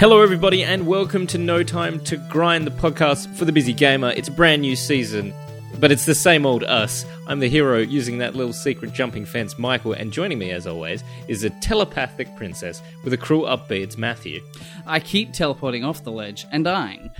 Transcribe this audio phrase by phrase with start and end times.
[0.00, 4.08] Hello, everybody, and welcome to No Time to Grind, the podcast for the busy gamer.
[4.12, 5.34] It's a brand new season,
[5.78, 7.04] but it's the same old us.
[7.26, 11.04] I'm the hero using that little secret jumping fence, Michael, and joining me, as always,
[11.28, 14.42] is a telepathic princess with a cruel upbeat, it's Matthew,
[14.86, 17.10] I keep teleporting off the ledge and dying.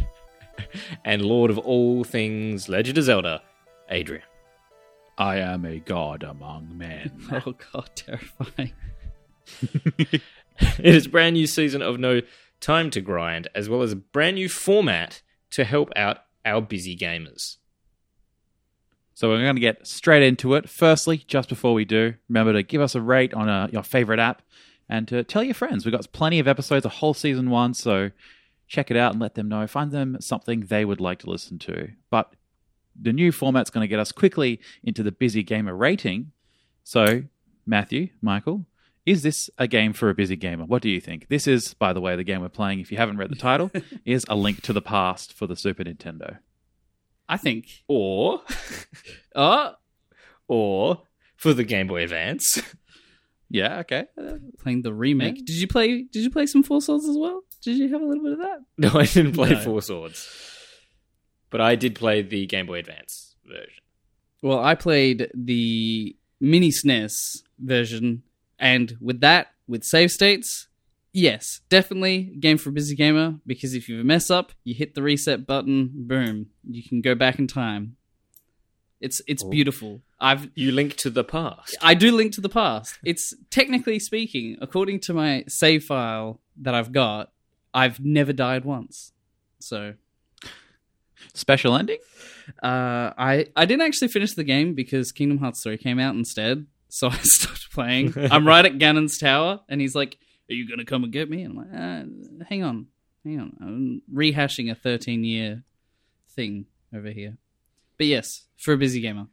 [1.04, 3.42] and Lord of all things Legend of Zelda,
[3.90, 4.24] Adrian.
[5.18, 7.28] I am a god among men.
[7.46, 8.73] Oh god, terrifying.
[9.60, 10.23] it
[10.78, 12.23] is a brand new season of No
[12.60, 16.96] Time to Grind, as well as a brand new format to help out our busy
[16.96, 17.56] gamers.
[19.14, 20.68] so we're going to get straight into it.
[20.68, 24.18] Firstly, just before we do, remember to give us a rate on uh your favorite
[24.20, 24.42] app
[24.88, 25.84] and to tell your friends.
[25.84, 28.10] We've got plenty of episodes, a whole season one, so
[28.66, 29.66] check it out and let them know.
[29.66, 31.90] Find them something they would like to listen to.
[32.10, 32.34] But
[33.01, 36.32] the new format's going to get us quickly into the busy gamer rating.
[36.84, 37.23] So,
[37.66, 38.66] Matthew, Michael,
[39.06, 40.65] is this a game for a busy gamer?
[40.65, 41.29] What do you think?
[41.29, 42.80] This is, by the way, the game we're playing.
[42.80, 43.70] If you haven't read the title,
[44.04, 46.38] is A Link to the Past for the Super Nintendo.
[47.28, 47.66] I think.
[47.88, 48.43] Or,
[49.34, 49.74] Oh,
[50.48, 51.02] or
[51.37, 52.60] for the Game Boy Advance.
[53.52, 54.04] Yeah, okay.
[54.60, 55.34] playing the remake.
[55.38, 55.43] Yeah.
[55.45, 56.02] Did you play?
[56.04, 57.43] Did you play some Four Swords as well?
[57.62, 58.59] Did you have a little bit of that?
[58.78, 59.60] No, I didn't play No.
[59.60, 60.28] Four Swords.
[61.51, 63.82] But I did play the Game Boy Advance version.
[64.41, 68.22] Well, I played the mini SNES version,
[68.60, 70.69] and with that, with save states,
[71.12, 73.36] yes, definitely game for a busy gamer.
[73.47, 77.38] Because if you mess up, you hit the reset button, boom, you can go back
[77.41, 77.97] in time.
[79.00, 79.48] It's it's Oh.
[79.48, 80.03] beautiful.
[80.20, 81.75] I've You link to the past.
[81.81, 82.98] I do link to the past.
[83.03, 87.32] It's technically speaking, according to my save file that I've got,
[87.72, 89.12] I've never died once.
[89.58, 89.94] So
[91.34, 91.98] Special ending?
[92.62, 96.66] uh, I I didn't actually finish the game because Kingdom Hearts 3 came out instead.
[96.91, 98.15] So I stopped playing.
[98.31, 100.19] I'm right at Ganon's tower, and he's like,
[100.51, 101.65] "Are you gonna come and get me?" And I'm
[102.37, 102.87] like, uh, "Hang on,
[103.25, 103.56] hang on.
[103.61, 105.62] I'm rehashing a 13 year
[106.29, 107.37] thing over here."
[107.97, 109.27] But yes, for a busy gamer.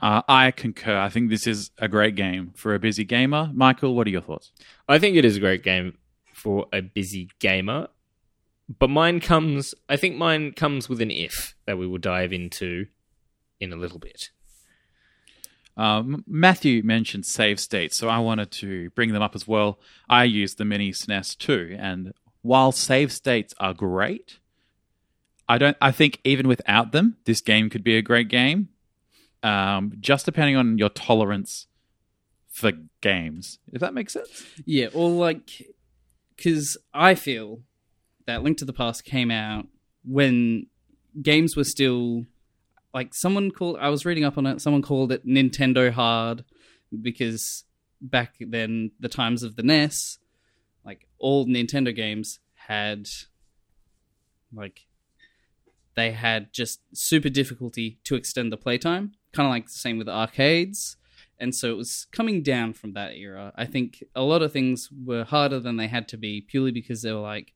[0.00, 0.98] Uh, I concur.
[0.98, 3.50] I think this is a great game for a busy gamer.
[3.54, 4.50] Michael, what are your thoughts?
[4.88, 5.98] I think it is a great game
[6.32, 7.88] for a busy gamer.
[8.78, 12.86] But mine comes, I think mine comes with an if that we will dive into
[13.60, 14.30] in a little bit.
[15.76, 19.78] Um, Matthew mentioned save states, so I wanted to bring them up as well.
[20.08, 22.12] I use the mini SNES too, and
[22.42, 24.38] while save states are great,
[25.48, 25.76] I don't.
[25.80, 28.68] I think even without them, this game could be a great game.
[29.42, 31.66] Um, just depending on your tolerance
[32.48, 34.44] for games, if that makes sense.
[34.64, 35.74] Yeah, or like,
[36.36, 37.60] because I feel
[38.26, 39.66] that Link to the Past came out
[40.04, 40.66] when
[41.20, 42.26] games were still
[42.94, 43.78] like someone called.
[43.80, 44.60] I was reading up on it.
[44.60, 46.44] Someone called it Nintendo hard
[47.00, 47.64] because
[48.00, 50.18] back then, the times of the NES,
[50.84, 53.08] like all Nintendo games had
[54.54, 54.86] like
[55.94, 60.08] they had just super difficulty to extend the playtime, kind of like the same with
[60.08, 60.96] arcades
[61.42, 63.52] and so it was coming down from that era.
[63.56, 67.02] I think a lot of things were harder than they had to be purely because
[67.02, 67.52] they were like,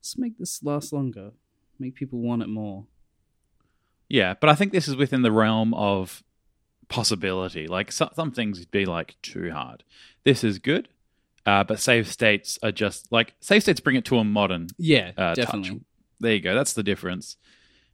[0.00, 1.30] let's make this last longer,
[1.78, 2.86] make people want it more.
[4.12, 6.22] Yeah, but I think this is within the realm of
[6.88, 7.66] possibility.
[7.66, 9.84] Like some, some things would be like too hard.
[10.24, 10.88] This is good,
[11.46, 14.68] uh, but save states are just like save states bring it to a modern.
[14.76, 15.70] Yeah, Uh, definitely.
[15.70, 15.78] touch.
[16.20, 16.54] There you go.
[16.54, 17.36] That's the difference.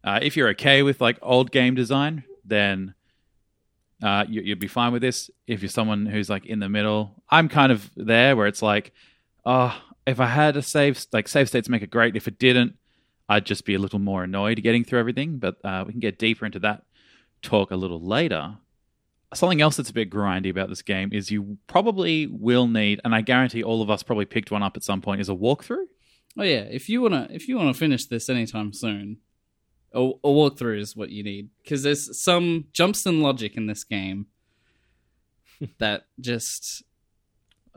[0.02, 2.94] Uh, if you're okay with like old game design, then
[4.02, 5.30] uh, you, you'd be fine with this.
[5.46, 8.92] If you're someone who's like in the middle, I'm kind of there where it's like,
[9.46, 12.16] oh, if I had a save, like save states make it great.
[12.16, 12.74] If it didn't,
[13.28, 15.38] I'd just be a little more annoyed getting through everything.
[15.38, 16.84] But uh, we can get deeper into that
[17.42, 18.56] talk a little later.
[19.34, 23.14] Something else that's a bit grindy about this game is you probably will need, and
[23.14, 25.84] I guarantee all of us probably picked one up at some point, is a walkthrough.
[26.38, 29.18] Oh yeah, if you wanna if you wanna finish this anytime soon,
[29.92, 33.84] a, a walkthrough is what you need because there's some jumps in logic in this
[33.84, 34.26] game
[35.78, 36.82] that just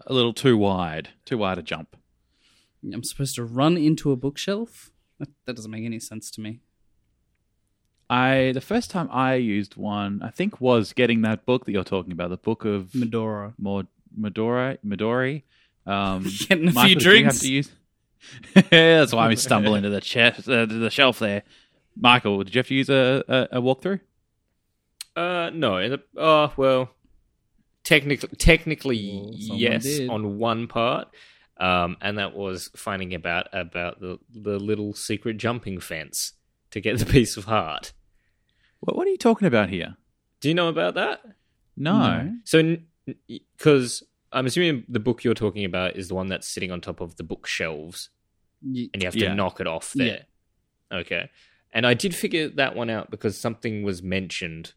[0.05, 1.97] A little too wide, too wide a jump.
[2.93, 4.90] I'm supposed to run into a bookshelf.
[5.21, 6.59] That, that doesn't make any sense to me.
[8.09, 11.83] I the first time I used one, I think, was getting that book that you're
[11.85, 13.53] talking about, the book of Medora.
[13.57, 13.87] Mod
[14.19, 14.77] Midori.
[14.85, 15.43] Midori.
[15.85, 17.39] Um, Getting a Michael, few did have drinks.
[17.39, 17.71] to use?
[18.69, 21.43] That's why we stumble into the chest, uh, the shelf there.
[21.95, 23.99] Michael, did you have to use a, a, a walkthrough?
[25.15, 25.77] Uh, no.
[25.77, 26.91] in the- Oh, well,
[27.83, 30.09] technically, technically, Well, yes, did.
[30.09, 31.07] on one part.
[31.61, 36.33] Um, and that was finding about about the the little secret jumping fence
[36.71, 37.93] to get the piece of heart.
[38.79, 39.95] What, what are you talking about here?
[40.39, 41.21] Do you know about that?
[41.77, 42.33] No.
[42.45, 42.77] So,
[43.27, 46.99] because I'm assuming the book you're talking about is the one that's sitting on top
[46.99, 48.09] of the bookshelves,
[48.63, 49.33] Y- and you have to Yeah.
[49.35, 50.25] knock it off there.
[50.91, 51.29] Okay.
[51.71, 54.73] And I did figure that one out because something was mentioned,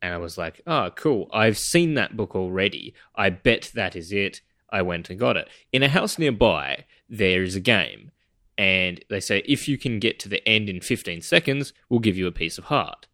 [0.00, 1.28] and I was like, "Oh, cool!
[1.32, 2.94] I've seen that book already.
[3.14, 4.40] I bet that is it."
[4.72, 5.48] I went and got it.
[5.72, 8.10] In a house nearby, there is a game,
[8.56, 12.16] and they say if you can get to the end in 15 seconds, we'll give
[12.16, 13.06] you a piece of heart.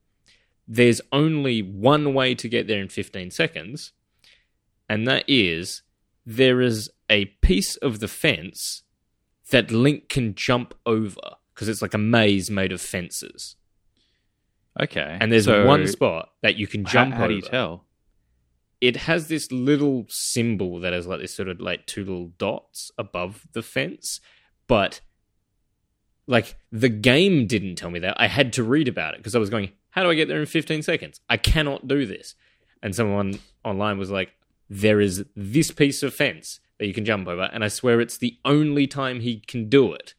[0.67, 3.93] There's only one way to get there in 15 seconds,
[4.89, 5.83] and that is
[6.25, 8.83] there is a piece of the fence
[9.51, 13.57] that Link can jump over because it's like a maze made of fences.
[14.81, 15.19] Okay.
[15.21, 17.29] And there's so one spot that you can jump How, over.
[17.29, 17.85] do you tell?
[18.81, 22.93] It has this little symbol that has like this sort of like two little dots
[22.97, 24.21] above the fence,
[24.67, 25.01] but
[26.27, 28.21] like the game didn't tell me that.
[28.21, 30.39] I had to read about it because I was going, how do I get there
[30.39, 31.21] in 15 seconds?
[31.29, 32.35] I cannot do this.
[32.83, 34.31] And someone online was like,
[34.71, 38.19] there is this piece of fence that you can jump over, and I swear it's
[38.19, 40.15] the only time he can do it.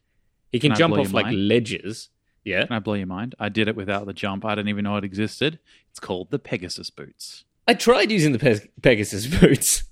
[0.52, 2.10] He can, Can jump off like ledges.
[2.44, 2.66] Yeah.
[2.66, 3.34] Can I blow your mind?
[3.38, 4.44] I did it without the jump.
[4.44, 5.58] I didn't even know it existed.
[5.90, 7.44] It's called the Pegasus boots.
[7.70, 9.84] I tried using the Pe- Pegasus boots.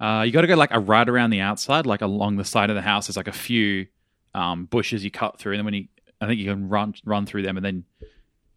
[0.00, 2.68] Uh, you got to go like a right around the outside, like along the side
[2.68, 3.06] of the house.
[3.06, 3.86] There's like a few
[4.34, 5.84] um, bushes you cut through, and then when you,
[6.20, 7.84] I think you can run run through them, and then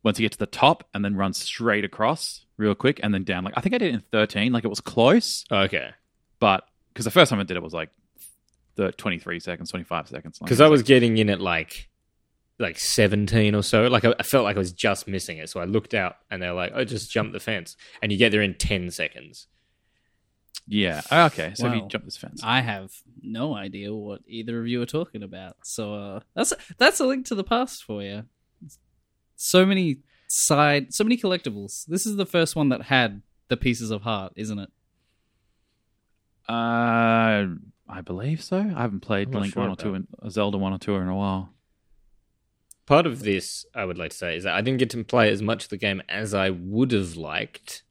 [0.04, 3.24] once you get to the top, and then run straight across real quick, and then
[3.24, 3.44] down.
[3.44, 4.52] Like I think I did it in 13.
[4.52, 5.92] Like it was close, Okay.
[6.40, 7.90] but because the first time I did it was like
[8.76, 10.40] the 23 seconds, 25 seconds.
[10.40, 11.88] because I was getting in at like
[12.60, 15.60] like 17 or so like I, I felt like I was just missing it so
[15.60, 18.42] I looked out and they're like oh just jump the fence and you get there
[18.42, 19.48] in 10 seconds
[20.68, 21.02] yeah.
[21.12, 24.68] Oh, okay, so if you jump this fence, I have no idea what either of
[24.68, 25.56] you are talking about.
[25.64, 28.24] So uh, that's that's a link to the past for you.
[29.38, 31.86] So many side, so many collectibles.
[31.86, 34.70] This is the first one that had the pieces of heart, isn't it?
[36.50, 37.46] uh,
[37.90, 38.58] I believe so.
[38.58, 41.08] I haven't played I'm Link sure one or two, in, Zelda one or two in
[41.08, 41.50] a while.
[42.88, 45.30] Part of this I would like to say is that I didn't get to play
[45.30, 47.84] as much of the game as I would have liked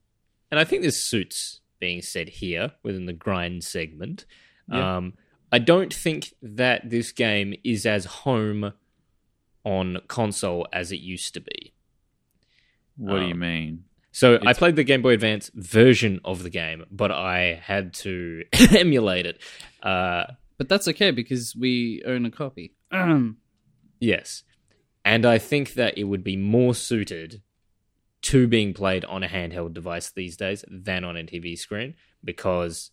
[0.51, 4.25] and I think this suits being said here within the grind segment
[4.69, 4.97] Yeah.
[4.97, 5.15] um,
[5.53, 8.73] I don't think that this game is as home
[9.65, 11.73] on console as it used to be
[12.97, 13.85] What do you Um, mean?
[14.13, 18.45] So I played the Game Boy Advance version of the game, but I had to
[18.71, 19.43] emulate it.
[19.83, 20.25] Uh,
[20.57, 22.73] But that's okay because we own a copy.
[22.91, 23.37] Um,
[24.01, 24.43] yes,
[25.07, 27.41] and I think that it would be more suited
[28.23, 31.95] to being played on a handheld device these days than on a TV screen
[32.25, 32.91] because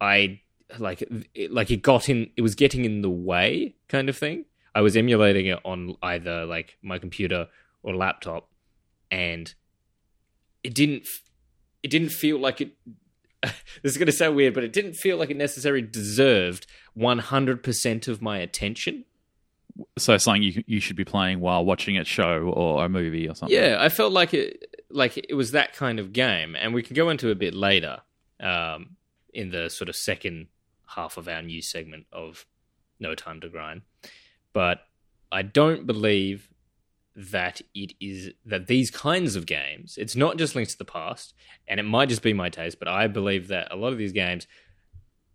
[0.00, 0.40] I
[0.78, 1.02] like
[1.34, 2.30] it, like it got in.
[2.34, 4.46] It was getting in the way, kind of thing.
[4.74, 7.48] I was emulating it on either like my computer
[7.82, 8.48] or laptop,
[9.10, 9.52] and
[10.62, 11.06] it didn't.
[11.82, 12.72] It didn't feel like it.
[13.42, 13.52] this
[13.92, 17.62] is going to sound weird, but it didn't feel like it necessarily deserved one hundred
[17.62, 19.04] percent of my attention.
[19.98, 23.34] So something you you should be playing while watching a show or a movie or
[23.34, 23.56] something.
[23.56, 26.94] Yeah, I felt like it like it was that kind of game, and we can
[26.94, 28.00] go into a bit later
[28.40, 28.96] um,
[29.32, 30.46] in the sort of second
[30.86, 32.46] half of our new segment of
[33.00, 33.82] No Time to Grind.
[34.52, 34.80] But
[35.32, 36.48] I don't believe
[37.16, 39.96] that it is that these kinds of games.
[39.98, 41.34] It's not just Links to the Past,
[41.66, 44.12] and it might just be my taste, but I believe that a lot of these
[44.12, 44.46] games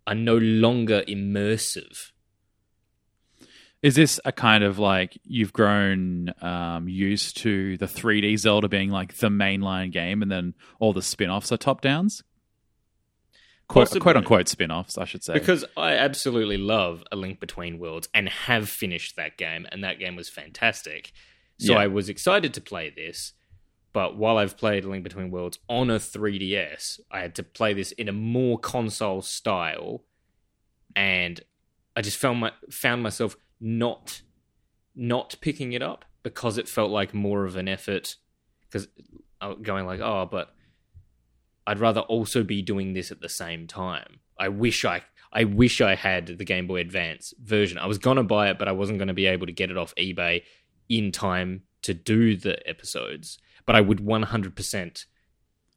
[0.06, 2.12] are no longer immersive.
[3.82, 8.90] Is this a kind of like you've grown um, used to the 3D Zelda being
[8.90, 12.22] like the mainline game, and then all the spin-offs are top downs?
[13.68, 15.32] Quote, quote unquote spin-offs, I should say.
[15.32, 19.98] Because I absolutely love A Link Between Worlds and have finished that game, and that
[19.98, 21.12] game was fantastic.
[21.58, 21.78] So Yeah.
[21.78, 23.32] I was excited to play this,
[23.92, 27.72] but while I've played A Link Between Worlds on a 3DS, I had to play
[27.72, 30.04] this in a more console style,
[30.96, 31.40] and
[31.96, 34.22] I just found my found myself not
[34.94, 38.16] not picking it up because it felt like more of an effort.
[38.62, 38.88] Because
[39.40, 40.54] uh, going like, oh, but
[41.66, 44.20] I'd rather also be doing this at the same time.
[44.38, 45.02] I wish I
[45.32, 47.78] I wish I had the Game Boy Advance version.
[47.78, 49.94] I was gonna buy it, but I wasn't gonna be able to get it off
[49.96, 50.42] eBay
[50.88, 53.38] in time to do the episodes.
[53.66, 55.04] But I would 100%.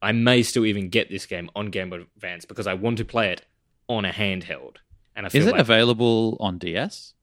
[0.02, 3.06] I may still even get this game on Game Boy Advance because I want to
[3.06, 3.46] play it
[3.88, 4.78] on a handheld.
[5.16, 7.14] And I is it like available on DS?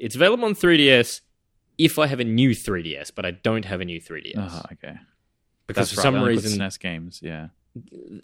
[0.00, 1.20] It's available on 3DS
[1.78, 4.98] if I have a new 3DS, but I don't have a new 3DS Oh, okay.
[5.66, 7.20] because That's for right, some reason SNES games.
[7.22, 7.48] Yeah.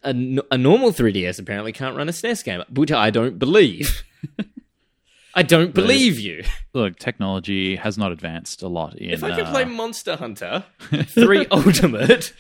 [0.02, 0.10] a,
[0.50, 4.02] a normal 3DS apparently can't run a SNES game, which I don't believe.
[5.34, 6.44] I don't believe you.
[6.72, 9.10] Look, technology has not advanced a lot in.
[9.10, 12.32] If I can uh, play Monster Hunter 3 Ultimate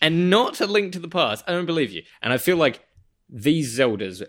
[0.00, 2.02] and not a link to the past, I don't believe you.
[2.22, 2.82] And I feel like
[3.28, 4.22] these Zeldas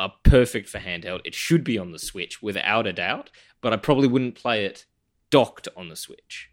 [0.00, 1.20] are perfect for handheld.
[1.26, 3.30] It should be on the Switch without a doubt,
[3.60, 4.86] but I probably wouldn't play it
[5.28, 6.50] docked on the Switch.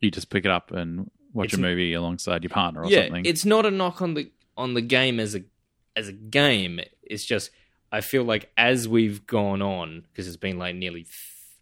[0.00, 3.04] You just pick it up and watch It's a movie alongside your partner or yeah,
[3.04, 3.26] something.
[3.26, 5.44] it's not a knock on the on the game as a
[5.94, 6.80] as a game.
[7.02, 7.50] It's just
[7.92, 11.06] I feel like as we've gone on because it's been like nearly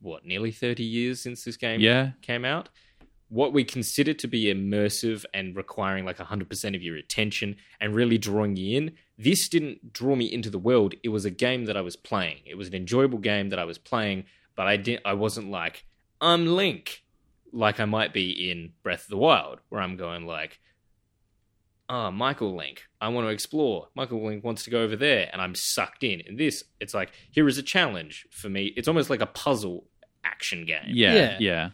[0.01, 2.69] what nearly thirty years since this game yeah, came out.
[3.29, 8.19] What we consider to be immersive and requiring like 100% of your attention and really
[8.19, 10.95] drawing you in, this didn't draw me into the world.
[11.03, 12.39] It was a game that I was playing.
[12.47, 15.85] It was an enjoyable game that I was playing, but I didn't I wasn't like,
[16.21, 17.03] I'm Link,
[17.53, 20.61] like I might be in Breath of the Wild, where I'm going like,
[21.89, 23.89] ah, Michael Link, I want to explore.
[23.95, 26.21] Michael Link wants to go over there, and I'm sucked in.
[26.21, 28.73] In this, it's like, here is a challenge for me.
[28.77, 29.85] It's almost like a puzzle
[30.25, 30.85] action game.
[30.89, 31.37] yeah, Yeah.
[31.41, 31.69] yeah,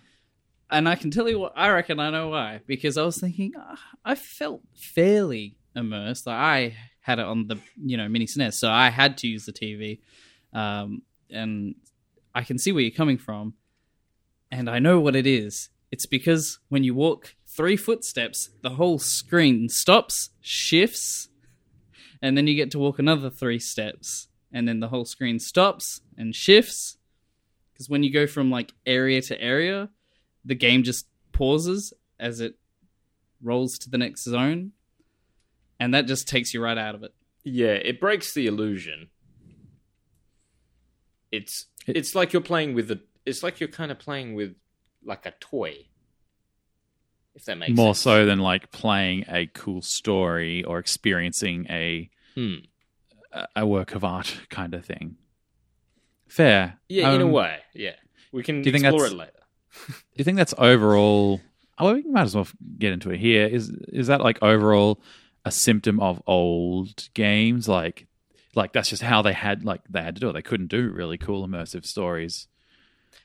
[0.73, 3.53] and I can tell you what I reckon I know why because I was thinking
[3.57, 6.27] ah, I felt fairly immersed.
[6.27, 9.45] Like I had it on the you know mini SNES, so I had to use
[9.45, 10.01] the TV,
[10.53, 11.75] um, and
[12.35, 13.55] I can see where you're coming from,
[14.51, 15.69] and I know what it is.
[15.91, 21.29] It's because when you walk three footsteps, the whole screen stops, shifts,
[22.23, 26.01] and then you get to walk another three steps, and then the whole screen stops
[26.17, 26.97] and shifts.
[27.73, 29.91] Because when you go from like area to area,
[30.45, 32.55] the game just pauses as it
[33.43, 34.73] rolls to the next zone,
[35.81, 37.13] and that just takes you right out of it.
[37.45, 39.09] Yeah, it breaks the illusion.
[41.31, 44.55] It's it's like you're playing with a it's like you're kind of playing with
[45.05, 45.87] like a toy.
[47.35, 48.03] If that makes more sense.
[48.03, 52.57] so than like playing a cool story or experiencing a Hmm.
[53.33, 55.17] a- a work of art kind of thing.
[56.29, 56.79] Fair.
[56.89, 57.61] Yeah, in a Um, way.
[57.75, 57.97] Yeah.
[58.33, 59.42] We can do you think explore that's- it later.
[59.89, 61.41] Do you think that's overall?
[61.79, 62.47] Oh, we might as well
[62.79, 63.47] get into it here.
[63.47, 65.01] Is is that like overall
[65.45, 67.69] a symptom of old games?
[67.69, 68.07] Like,
[68.55, 70.33] like that's just how they had like they had to do it.
[70.35, 72.47] They couldn't do really cool immersive stories.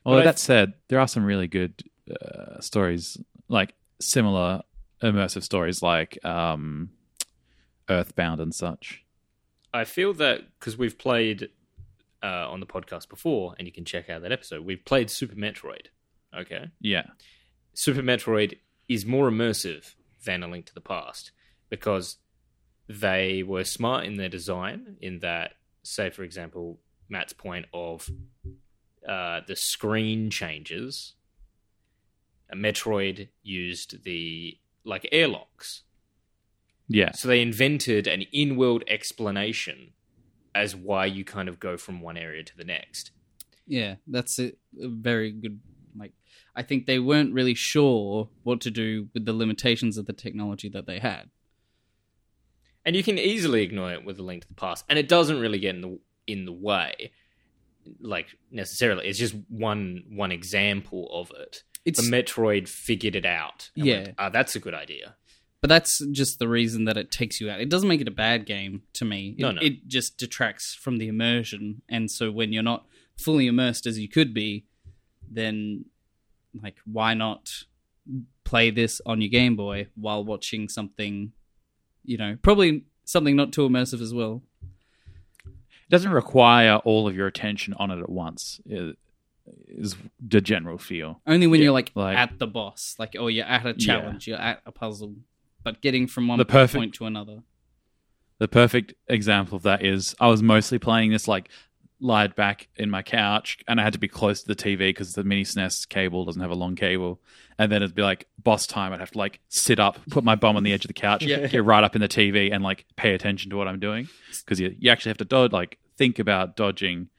[0.05, 3.17] Although that said, there are some really good uh, stories,
[3.49, 4.61] like similar
[5.01, 6.89] immersive stories, like um,
[7.89, 9.03] Earthbound and such.
[9.73, 11.49] I feel that because we've played
[12.23, 15.35] uh, on the podcast before, and you can check out that episode, we've played Super
[15.35, 15.87] Metroid.
[16.37, 16.69] Okay.
[16.79, 17.07] Yeah,
[17.73, 21.31] Super Metroid is more immersive than A Link to the Past
[21.69, 22.17] because
[22.87, 24.97] they were smart in their design.
[25.01, 25.53] In that,
[25.83, 26.79] say, for example,
[27.09, 28.09] Matt's point of
[29.07, 31.13] uh, the screen changes.
[32.55, 35.83] Metroid used the like airlocks,
[36.87, 39.91] yeah, so they invented an in-world explanation
[40.55, 43.11] as why you kind of go from one area to the next.
[43.67, 45.59] Yeah, that's a, a very good.
[46.57, 50.69] I think they weren't really sure what to do with the limitations of the technology
[50.69, 51.29] that they had.
[52.85, 55.39] and you can easily ignore it with a link to the past and it doesn't
[55.39, 57.11] really get in the in the way
[57.99, 63.69] like necessarily it's just one one example of it It's the metroid figured it out
[63.75, 64.03] Yeah.
[64.03, 65.15] went, ah, that's a good idea
[65.61, 67.59] But that's just the reason that it takes you out.
[67.61, 69.21] It doesn't make it a bad game to me.
[69.37, 69.61] It, No, no.
[69.61, 71.81] it just detracts from the immersion.
[71.89, 72.85] And so when you're not
[73.25, 74.65] fully immersed as you could be,
[75.39, 75.85] then
[76.61, 77.63] like why not
[78.43, 81.31] play this on your Game Boy while watching something,
[82.05, 84.41] you know, probably something not too immersive as well.
[85.45, 88.59] it doesn't require all of your attention on it at once.
[89.69, 91.21] Is the general feel.
[91.25, 93.75] Only when Yeah, you're like, like- at the boss, like oh you're at a Yeah.
[93.77, 95.15] challenge, you're at a puzzle,
[95.63, 97.43] but getting from one The perfect- point to another.
[98.39, 101.49] The perfect example of that is I was mostly playing this like
[101.99, 105.13] lied back in my couch and I had to be close to the TV because
[105.13, 107.19] the mini SNES cable doesn't have a long cable.
[107.57, 108.93] And then it'd be like boss time.
[108.93, 111.23] I'd have to like sit up, put my bum on the edge of the couch,
[111.23, 111.47] Yeah.
[111.47, 114.07] get right up in the TV and like pay attention to what I'm doing
[114.45, 117.09] because you, you actually have to dodge, like think about dodging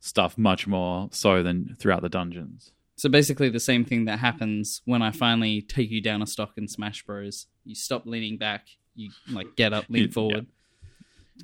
[0.00, 2.72] stuff much more so than throughout the dungeons.
[2.94, 6.52] So basically, the same thing that happens when I finally take you down a stock
[6.56, 7.46] in Smash Bros.
[7.64, 10.10] You stop leaning back, you like get up, lean Yeah.
[10.12, 10.46] forward.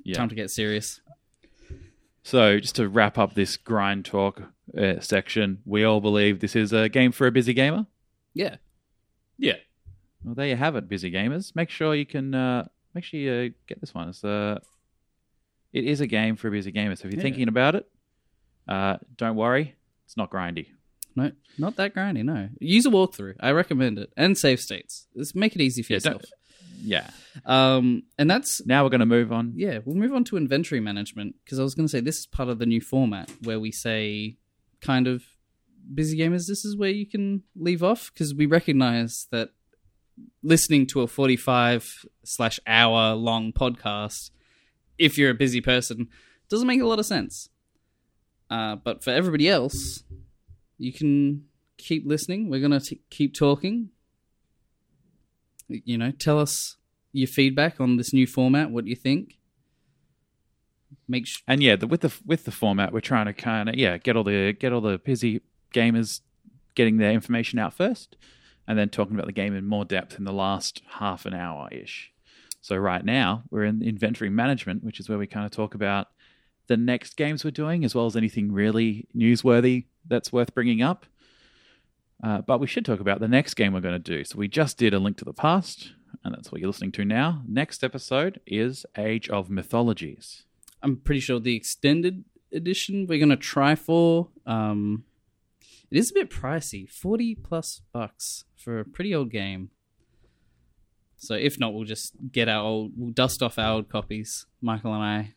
[0.05, 0.15] Yeah.
[0.17, 1.01] Time to get serious.
[2.27, 4.41] So, just to wrap up this grind talk
[4.77, 7.87] uh, section, we all believe this is a game for a busy gamer.
[8.33, 8.57] Yeah,
[9.39, 9.57] yeah
[10.25, 11.55] Well, there you have it, busy gamers.
[11.55, 14.09] Make sure you can uh, make sure you uh, get this one.
[14.09, 14.59] It's uh,
[15.75, 16.97] it is a game for a busy gamer.
[16.97, 17.25] So if you're Yeah.
[17.25, 17.87] thinking about it,
[18.67, 19.75] uh, don't worry,
[20.07, 20.69] it's not grindy.
[21.15, 22.25] no, not that grindy.
[22.25, 23.35] No, use a walkthrough.
[23.39, 25.09] I recommend it, and save states.
[25.15, 26.23] Let's make it easy for Yeah, yourself.
[26.85, 27.11] Yeah.
[27.47, 29.55] Um, and that's Now we're going to move on.
[29.57, 29.79] yeah.
[29.85, 32.49] We'll move on to inventory management because I was going to say this is part
[32.49, 34.37] of the new format where we say
[34.81, 35.23] kind of
[35.95, 36.47] busy gamers.
[36.47, 39.51] This is where you can leave off because we recognize that
[40.43, 44.31] listening to a forty-five slash hour long podcast
[44.97, 46.09] if you're a busy person,
[46.49, 47.49] doesn't make a lot of sense.
[48.49, 50.05] Uh, but for everybody else,
[50.79, 51.45] you can
[51.79, 52.49] keep listening.
[52.49, 53.89] We're gonna keep talking.
[55.69, 56.77] You know, tell us
[57.13, 58.71] your feedback on this new format.
[58.71, 59.39] What you think?
[61.09, 63.75] Make sh- And yeah, the, with the with the format, we're trying to kind of
[63.75, 65.41] yeah get all the get all the busy
[65.75, 66.21] gamers
[66.75, 68.17] getting their information out first,
[68.67, 71.69] and then talking about the game in more depth in the last half an hour
[71.71, 72.13] ish.
[72.61, 76.09] So right now we're in inventory management, which is where we kind of talk about
[76.67, 81.05] the next games we're doing, as well as anything really newsworthy that's worth bringing up.
[82.23, 84.25] Uh, but we should talk about the next game we're going to do.
[84.25, 85.93] So we just did A Link to the Past,
[86.25, 87.43] and that's what you're listening to now.
[87.47, 90.45] Next episode is Age of Mythologies.
[90.83, 94.29] I'm pretty sure the extended edition we're gonna try for.
[94.47, 95.05] Um,
[95.91, 99.71] it is a bit pricey, forty plus bucks for a pretty old game.
[101.17, 104.47] So if not, we'll just get our old, we'll dust off our old copies.
[104.61, 105.35] Michael and I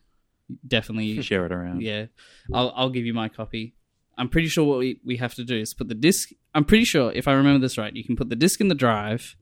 [0.66, 1.80] definitely, Share it around.
[1.82, 2.06] yeah.
[2.52, 3.74] I'll I'll give you my copy.
[4.18, 6.30] I'm pretty sure what we, we have to do is put the disc.
[6.54, 8.74] I'm pretty sure if I remember this right, you can put the disc in the
[8.74, 9.36] drive,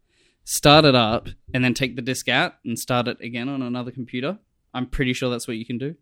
[0.45, 3.91] start it up, and then take the disc out and start it again on another
[3.91, 4.39] computer.
[4.75, 5.97] I'm pretty sure that's what you can do.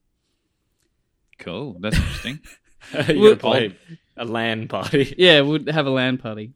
[1.39, 1.77] Cool.
[1.81, 2.41] That's interesting.
[3.09, 3.79] You're gonna play
[4.17, 5.15] a LAN party.
[5.19, 6.53] Yeah, we'll have a LAN party.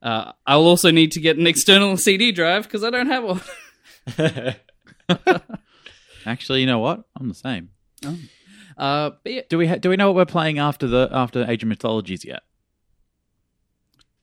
[0.00, 3.40] Uh, I'll also need to get an external CD drive because I don't have one.
[6.26, 7.02] Actually, you know what?
[7.18, 7.70] I'm the same.
[8.76, 11.48] Uh, but yeah, Do we ha- do we know what we're playing after the after
[11.50, 12.42] Age of Mythologies yet?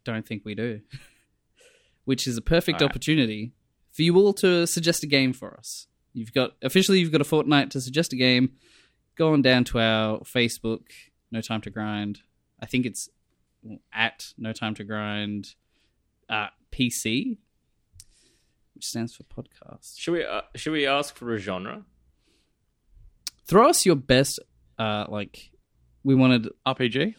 [0.05, 0.81] don't think we do.
[2.05, 2.91] Which is a perfect All right.
[2.91, 3.51] opportunity
[3.91, 5.85] for you all to suggest a game for us.
[6.13, 8.53] You've got officially you've got a fortnight to suggest a game.
[9.15, 10.85] Go on down to our Facebook,
[11.31, 12.21] No Time to Grind.
[12.59, 13.09] I think it's
[13.93, 15.53] at No Time to Grind
[16.29, 17.37] uh, PC,
[18.73, 19.99] which stands for podcast.
[19.99, 21.83] Should we uh, should we ask for a genre?
[23.49, 24.39] Throw us your best.
[24.77, 25.49] Uh, like
[26.03, 27.15] we wanted RPG.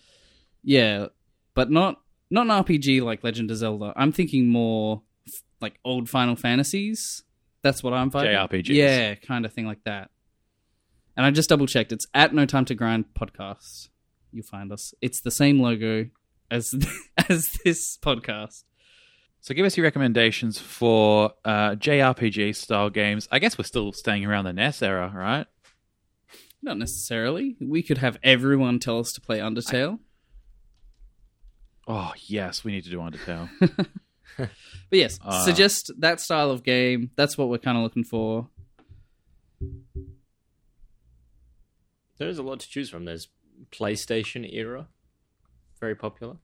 [0.63, 1.07] Yeah,
[1.55, 3.93] but not not an RPG like Legend of Zelda.
[3.97, 7.25] I'm thinking more f- like old Final Fantasies.
[7.63, 8.49] That's what I'm vibing.
[8.49, 8.69] JRPGs.
[8.69, 10.11] Yeah, kind of thing like that.
[11.17, 11.91] And I just double checked.
[11.91, 13.89] It's at No Time to Grind podcast.
[14.33, 14.95] You'll find us.
[15.03, 16.07] It's the same logo
[16.49, 16.75] as
[17.29, 18.63] as this podcast.
[19.41, 23.27] So give us your recommendations for uh, JRPG style games.
[23.33, 25.47] I guess we're still staying around the NES era, right?
[26.63, 27.57] Not necessarily.
[27.61, 29.99] We could have everyone tell us to play Undertale.
[31.89, 33.49] Oh yes, we need to do Undertale.
[34.91, 37.11] But yes, Uh, suggest that style of game.
[37.17, 38.49] That's what we're kind of looking for.
[42.19, 43.05] There's a lot to choose from.
[43.05, 43.29] There's
[43.71, 44.89] PlayStation era,
[45.81, 46.37] very popular.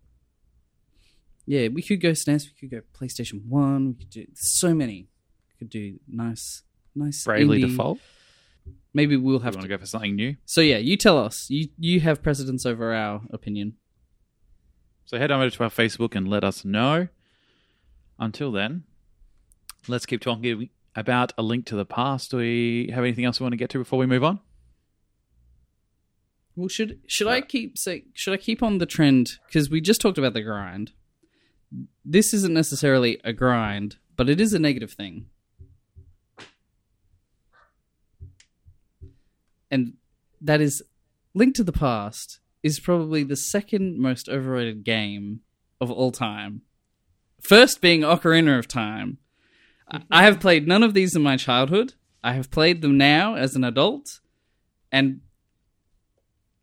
[1.46, 2.46] Yeah, we could go SNES.
[2.46, 3.88] We could go PlayStation One.
[3.88, 5.08] We could do so many.
[5.48, 6.62] We could do nice,
[6.94, 7.24] nice.
[7.24, 7.68] Bravely indie.
[7.68, 7.98] Default.
[8.94, 9.68] Maybe we'll have want to.
[9.68, 10.36] to go for something new.
[10.46, 11.50] So yeah, you tell us.
[11.50, 13.74] You you have precedence over our opinion.
[15.04, 17.08] So head over to our Facebook and let us know.
[18.18, 18.84] Until then,
[19.86, 22.30] let's keep talking about a link to the past.
[22.30, 24.40] Do we have anything else we want to get to before we move on?
[26.56, 30.00] Well, should should I keep say should I keep on the trend because we just
[30.00, 30.92] talked about the grind.
[32.04, 35.26] This isn't necessarily a grind, but it is a negative thing.
[39.76, 39.92] And
[40.40, 40.82] that is
[41.34, 45.40] Link to the Past is probably the second most overrated game
[45.82, 46.62] of all time.
[47.42, 49.18] First being Ocarina of Time.
[49.90, 51.92] I- I have played none of these in my childhood.
[52.24, 54.20] I have played them now as an adult,
[54.90, 55.20] and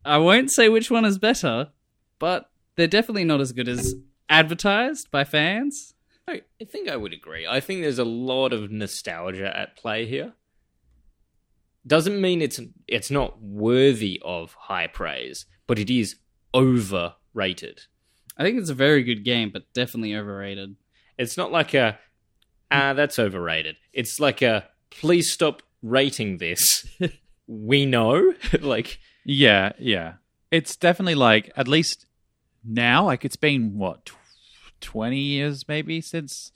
[0.04, 1.70] I won't say which one is better,
[2.18, 3.94] but they're definitely not as good as
[4.28, 5.94] advertised by fans.
[6.26, 7.46] I think I would agree.
[7.46, 10.32] I think there's a lot of nostalgia at play here.
[11.86, 16.16] Doesn't mean it's it's not worthy of high praise, but it is
[16.54, 17.82] overrated.
[18.36, 20.76] I think it's a very good game, but definitely overrated.
[21.18, 21.98] It's not like a
[22.70, 23.76] ah that's overrated.
[23.92, 26.86] It's like a please stop rating this.
[27.46, 30.14] we know, like Yeah, yeah.
[30.50, 32.06] It's definitely like at least
[32.64, 34.14] now, like it's been what tw-
[34.80, 36.50] twenty years maybe since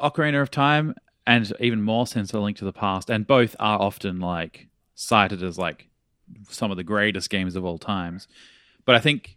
[0.00, 0.94] Ocarina of Time,
[1.26, 5.42] and even more since A Link to the Past, and both are often like cited
[5.42, 5.88] as like
[6.48, 8.28] some of the greatest games of all times.
[8.84, 9.36] But I think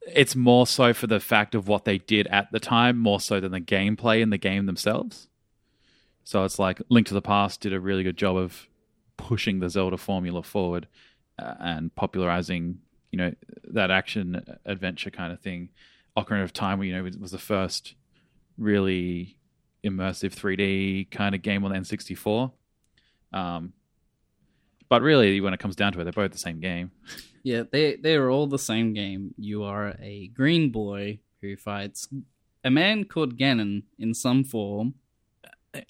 [0.00, 3.40] it's more so for the fact of what they did at the time, more so
[3.40, 5.28] than the gameplay in the game themselves.
[6.24, 8.68] So it's like Link to the Past did a really good job of
[9.16, 10.86] pushing the Zelda formula forward
[11.38, 12.78] uh, and popularizing,
[13.10, 15.70] you know, that action adventure kind of thing.
[16.16, 17.94] Ocarina of Time, you know, was the first
[18.58, 19.37] really
[19.84, 22.50] immersive 3D kind of game on the N64.
[23.32, 23.72] Um,
[24.88, 26.90] But really, when it comes down to it, they're both the same game.
[27.42, 29.34] Yeah, they they are all the same game.
[29.38, 32.08] You are a green boy who fights
[32.64, 34.94] a man called Ganon in some form.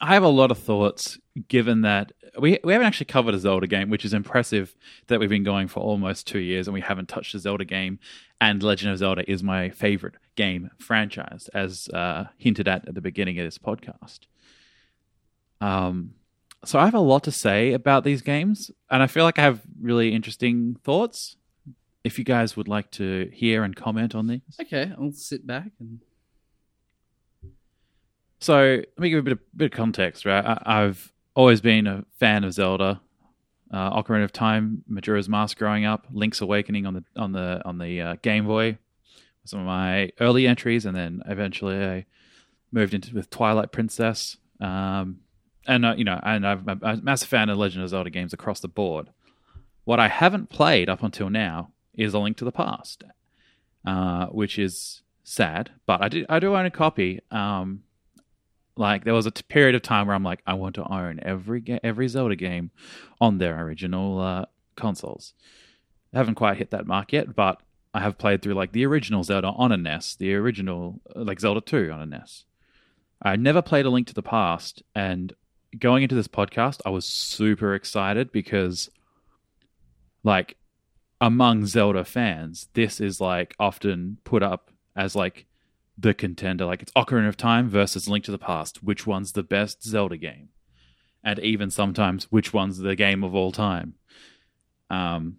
[0.00, 3.66] I have a lot of thoughts, given that we we haven't actually covered a Zelda
[3.66, 4.74] game, which is impressive
[5.06, 7.98] that we've been going for almost two years and we haven't touched a Zelda game.
[8.40, 13.00] And Legend of Zelda is my favorite game franchise, as uh, hinted at at the
[13.00, 14.20] beginning of this podcast.
[15.60, 16.14] Um,
[16.64, 19.42] so I have a lot to say about these games, and I feel like I
[19.42, 21.36] have really interesting thoughts.
[22.04, 25.72] If you guys would like to hear and comment on these, Okay, I'll sit back
[25.78, 26.00] and
[28.38, 30.44] So let me give a bit of, bit of context, right?
[30.44, 33.01] I, I've always been a fan of Zelda,
[33.72, 37.79] uh, Ocarina of Time, Majora's Mask growing up, Link's Awakening on the on the on
[37.79, 38.79] the uh, Game Boy,
[39.44, 42.07] some of my early entries, and then eventually I
[42.72, 45.20] moved into with Twilight Princess, um,
[45.66, 48.11] and uh, you know, and I'm a, I'm a massive fan of Legend of Zelda
[48.11, 49.11] games across the board.
[49.85, 53.05] What I haven't played up until now is A Link to the Past,
[53.85, 57.20] uh, which is sad, but I do I do own a copy.
[57.31, 57.83] Um,
[58.78, 61.20] like there was a t- period of time where I'm like, I want to own
[61.22, 62.70] every ga- every Zelda game
[63.20, 64.44] on their original uh,
[64.76, 65.34] consoles.
[66.14, 67.60] I haven't quite hit that mark yet, but
[67.92, 71.40] I have played through like the original Zelda on a NES, the original uh, like
[71.40, 72.44] Zelda 2 on a NES.
[73.20, 75.34] I never played A Link to the Past, and
[75.76, 78.90] going into this podcast, I was super excited because,
[80.22, 80.56] like,
[81.20, 85.46] among Zelda fans, this is like often put up as like
[85.98, 86.64] the contender.
[86.64, 88.82] Like it's Ocarina of Time versus Link to the Past.
[88.82, 90.50] Which one's the best Zelda game?
[91.24, 93.94] And even sometimes, which one's the game of all time?
[94.88, 95.38] Um,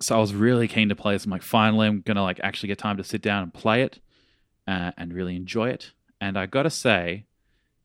[0.00, 1.24] so I was really keen to play this.
[1.24, 4.00] I'm like, finally, I'm gonna like actually get time to sit down and play it
[4.66, 5.92] uh, and really enjoy it.
[6.20, 7.26] And I gotta say,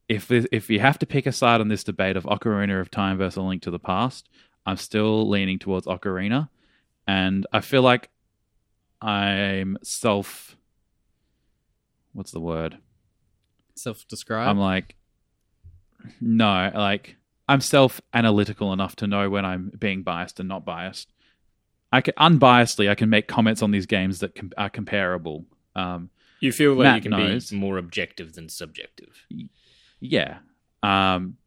[0.08, 3.18] if if you have to pick a side on this debate of Ocarina of Time
[3.18, 4.30] versus Link to the Past,
[4.66, 6.50] I'm still leaning towards Ocarina,
[7.08, 8.10] and I feel like
[9.02, 10.58] I'm self.
[12.14, 12.78] What's the word?
[13.74, 14.48] self-describe.
[14.48, 14.96] I'm like,
[16.20, 17.16] no, like
[17.48, 21.12] I'm self analytical enough to know when I'm being biased and not biased.
[21.92, 25.46] I can unbiasedly I can make comments on these games that com- are comparable.
[25.76, 27.50] Um, You feel like Matt you can knows.
[27.50, 29.26] be more objective than subjective.
[30.00, 30.40] yeah,
[30.84, 31.38] um,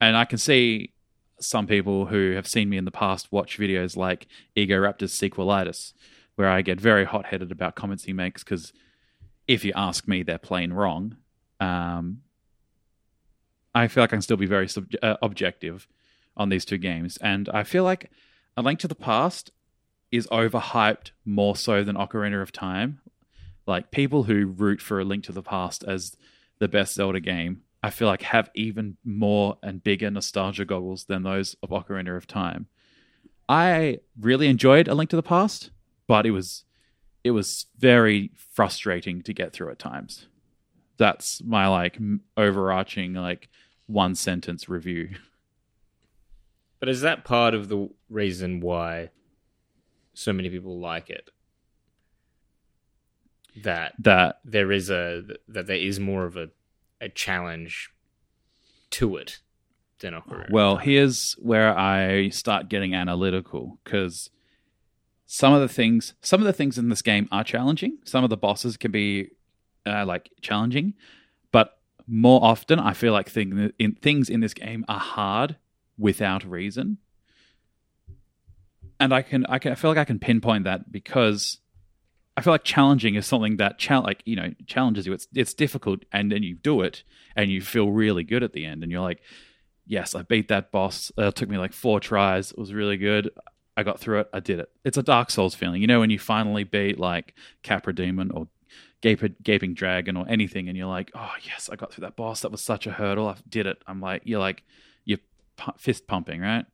[0.00, 0.92] and I can see
[1.38, 4.26] some people who have seen me in the past watch videos like
[4.56, 5.92] Egoraptor's sequelitis,
[6.36, 8.72] where I get very hot headed about comments he makes because
[9.48, 11.16] if you ask me, they're plain wrong.
[11.60, 12.22] Um,
[13.74, 15.86] I feel like I can still be very sub- uh, objective
[16.36, 18.10] on these two games, and I feel like
[18.56, 19.52] A Link to the Past
[20.10, 23.00] is overhyped more so than Ocarina of Time.
[23.66, 26.16] Like people who root for A Link to the Past as
[26.58, 31.22] the best Zelda game, I feel like have even more and bigger nostalgia goggles than
[31.22, 32.66] those of Ocarina of Time.
[33.48, 35.70] I really enjoyed A Link to the Past,
[36.06, 36.64] but it was
[37.26, 40.28] it was very frustrating to get through at times.
[40.96, 41.98] That's my like
[42.36, 43.48] overarching like
[43.86, 45.10] one sentence review.
[46.78, 49.10] But is that part of the reason why
[50.14, 51.30] so many people like it?
[53.64, 56.50] That That there is a that there is more of a
[57.00, 57.90] a challenge
[58.90, 59.40] to it
[59.98, 60.50] than Ocarina.
[60.50, 64.30] Well, here's where I start getting analytical because
[65.26, 67.98] some of the things, some of the things in this game are challenging.
[68.04, 69.30] Some of the bosses can be
[69.84, 70.94] uh, like challenging,
[71.52, 75.56] but more often, I feel like thing, in, things in this game are hard
[75.98, 76.98] without reason.
[78.98, 81.58] And I can, I can, I feel like I can pinpoint that because
[82.36, 85.12] I feel like challenging is something that chal- like you know challenges you.
[85.12, 87.02] It's it's difficult, and then you do it,
[87.34, 89.20] and you feel really good at the end, and you're like,
[89.86, 91.10] yes, I beat that boss.
[91.16, 92.50] It took me like four tries.
[92.50, 93.30] It was really good.
[93.76, 94.28] I got through it.
[94.32, 94.70] I did it.
[94.84, 98.48] It's a Dark Souls feeling, you know, when you finally beat like Capra Demon or
[99.02, 102.40] Gaping Dragon or anything, and you're like, oh yes, I got through that boss.
[102.40, 103.28] That was such a hurdle.
[103.28, 103.78] I did it.
[103.86, 104.64] I'm like, you're like,
[105.04, 105.18] you're
[105.56, 106.64] pu- fist pumping, right?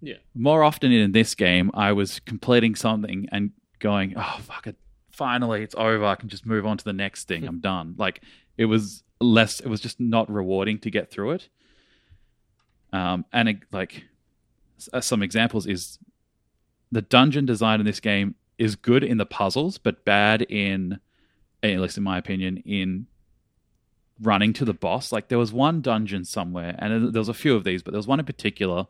[0.00, 0.16] Yeah.
[0.34, 4.76] More often in this game, I was completing something and going, oh fuck it,
[5.10, 6.04] finally it's over.
[6.04, 7.44] I can just move on to the next thing.
[7.48, 7.94] I'm done.
[7.98, 8.22] Like
[8.56, 9.60] it was less.
[9.60, 11.48] It was just not rewarding to get through it.
[12.92, 14.04] Um, and it, like
[14.92, 15.98] uh, some examples is
[16.94, 21.00] the dungeon design in this game is good in the puzzles, but bad in,
[21.62, 23.06] at least in my opinion, in
[24.20, 25.12] running to the boss.
[25.12, 27.98] Like there was one dungeon somewhere, and there was a few of these, but there
[27.98, 28.86] was one in particular.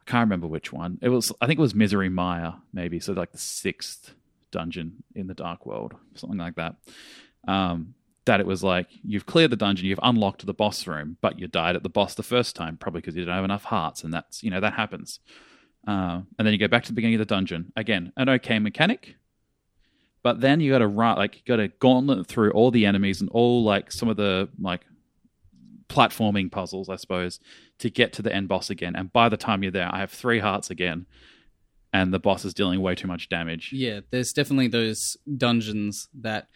[0.00, 0.98] I can't remember which one.
[1.00, 2.98] It was, I think it was Misery Mire, maybe.
[2.98, 4.14] So like the sixth
[4.50, 6.76] dungeon in the Dark World, something like that.
[7.46, 7.94] Um,
[8.24, 11.48] that it was like you've cleared the dungeon, you've unlocked the boss room, but you
[11.48, 14.14] died at the boss the first time, probably because you didn't have enough hearts, and
[14.14, 15.18] that's you know that happens.
[15.86, 18.58] Uh, and then you go back to the beginning of the dungeon again, an okay
[18.58, 19.16] mechanic,
[20.22, 23.20] but then you got to run like you got to gauntlet through all the enemies
[23.20, 24.82] and all like some of the like
[25.88, 27.40] platforming puzzles, I suppose,
[27.78, 28.94] to get to the end boss again.
[28.96, 31.06] And by the time you're there, I have three hearts again,
[31.92, 33.70] and the boss is dealing way too much damage.
[33.72, 36.46] Yeah, there's definitely those dungeons that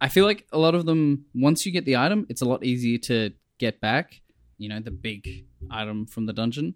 [0.00, 2.64] I feel like a lot of them, once you get the item, it's a lot
[2.64, 4.22] easier to get back,
[4.58, 6.74] you know, the big item from the dungeon.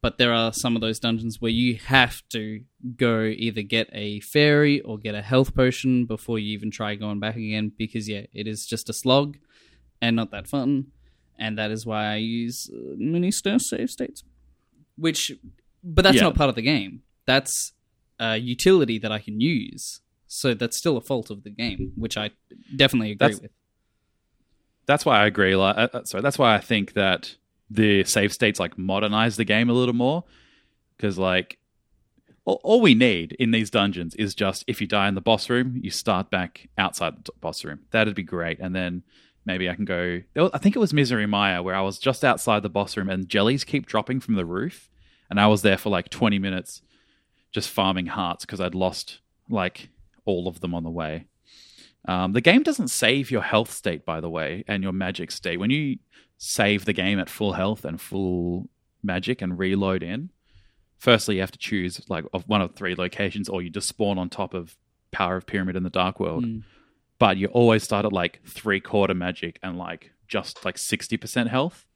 [0.00, 2.62] But there are some of those dungeons where you have to
[2.96, 7.18] go either get a fairy or get a health potion before you even try going
[7.18, 9.38] back again because, yeah, it is just a slog
[10.00, 10.86] and not that fun.
[11.36, 14.22] And that is why I use uh, mini save states.
[14.96, 15.32] Which,
[15.82, 16.22] but that's Yeah.
[16.22, 17.02] not part of the game.
[17.26, 17.72] That's
[18.20, 20.00] a utility that I can use.
[20.28, 22.30] So that's still a fault of the game, which I
[22.76, 23.50] definitely agree That's- with.
[24.86, 25.56] that's why I agree.
[25.56, 27.36] Like, uh, uh, sorry, that's why I think that
[27.70, 30.24] the save states like modernize the game a little more
[30.96, 31.58] because like
[32.44, 35.50] all, all we need in these dungeons is just if you die in the boss
[35.50, 37.80] room, you start back outside the boss room.
[37.90, 39.02] That'd be great, and then
[39.44, 40.22] maybe I can go.
[40.36, 43.28] I think it was Misery Mire where I was just outside the boss room and
[43.28, 44.88] jellies keep dropping from the roof,
[45.30, 46.82] and I was there for like twenty minutes
[47.52, 49.88] just farming hearts because I'd lost like
[50.24, 51.26] all of them on the way.
[52.06, 55.58] Um, the game doesn't save your health state, by the way, and your magic state.
[55.58, 55.98] When you
[56.38, 58.68] save the game at full health and full
[59.02, 60.30] magic and reload in,
[60.98, 64.18] firstly you have to choose like of one of three locations, or you just spawn
[64.18, 64.76] on top of
[65.10, 66.44] Power of Pyramid in the Dark World.
[66.44, 66.62] Mm.
[67.18, 71.50] But you always start at like three quarter magic and like just like sixty percent
[71.50, 71.86] health,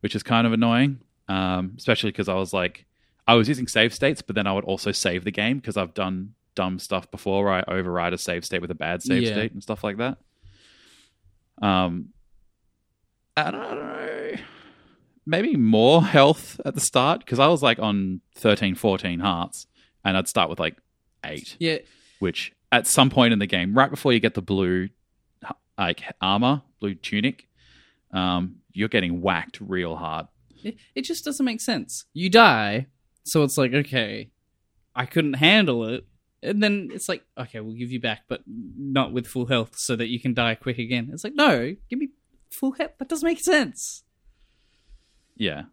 [0.00, 1.00] which is kind of annoying.
[1.28, 2.86] Um, especially because I was like,
[3.26, 5.92] I was using save states, but then I would also save the game because I've
[5.94, 9.32] done dumb stuff before where I override a save state with a bad save Yeah.
[9.34, 10.18] state and stuff like that.
[11.60, 12.08] Um,
[13.46, 14.32] I don't know.
[15.26, 19.66] Maybe more health at the start because I was like on 13, 14 hearts
[20.04, 20.76] and I'd start with like
[21.24, 21.78] eight, Yeah,
[22.18, 24.88] which at some point in the game, right before you get the blue
[25.76, 27.46] like armor, blue tunic,
[28.12, 30.26] um, you're getting whacked real hard.
[30.64, 32.04] it, it just doesn't make sense.
[32.14, 32.86] You die,
[33.24, 34.30] so it's like, okay,
[34.94, 36.06] I couldn't handle it.
[36.42, 39.94] And then it's like, okay, we'll give you back, but not with full health so
[39.96, 41.10] that you can die quick again.
[41.12, 42.08] It's like, no, give me
[42.50, 42.92] full health.
[42.98, 44.02] That doesn't make sense.
[45.36, 45.64] Yeah.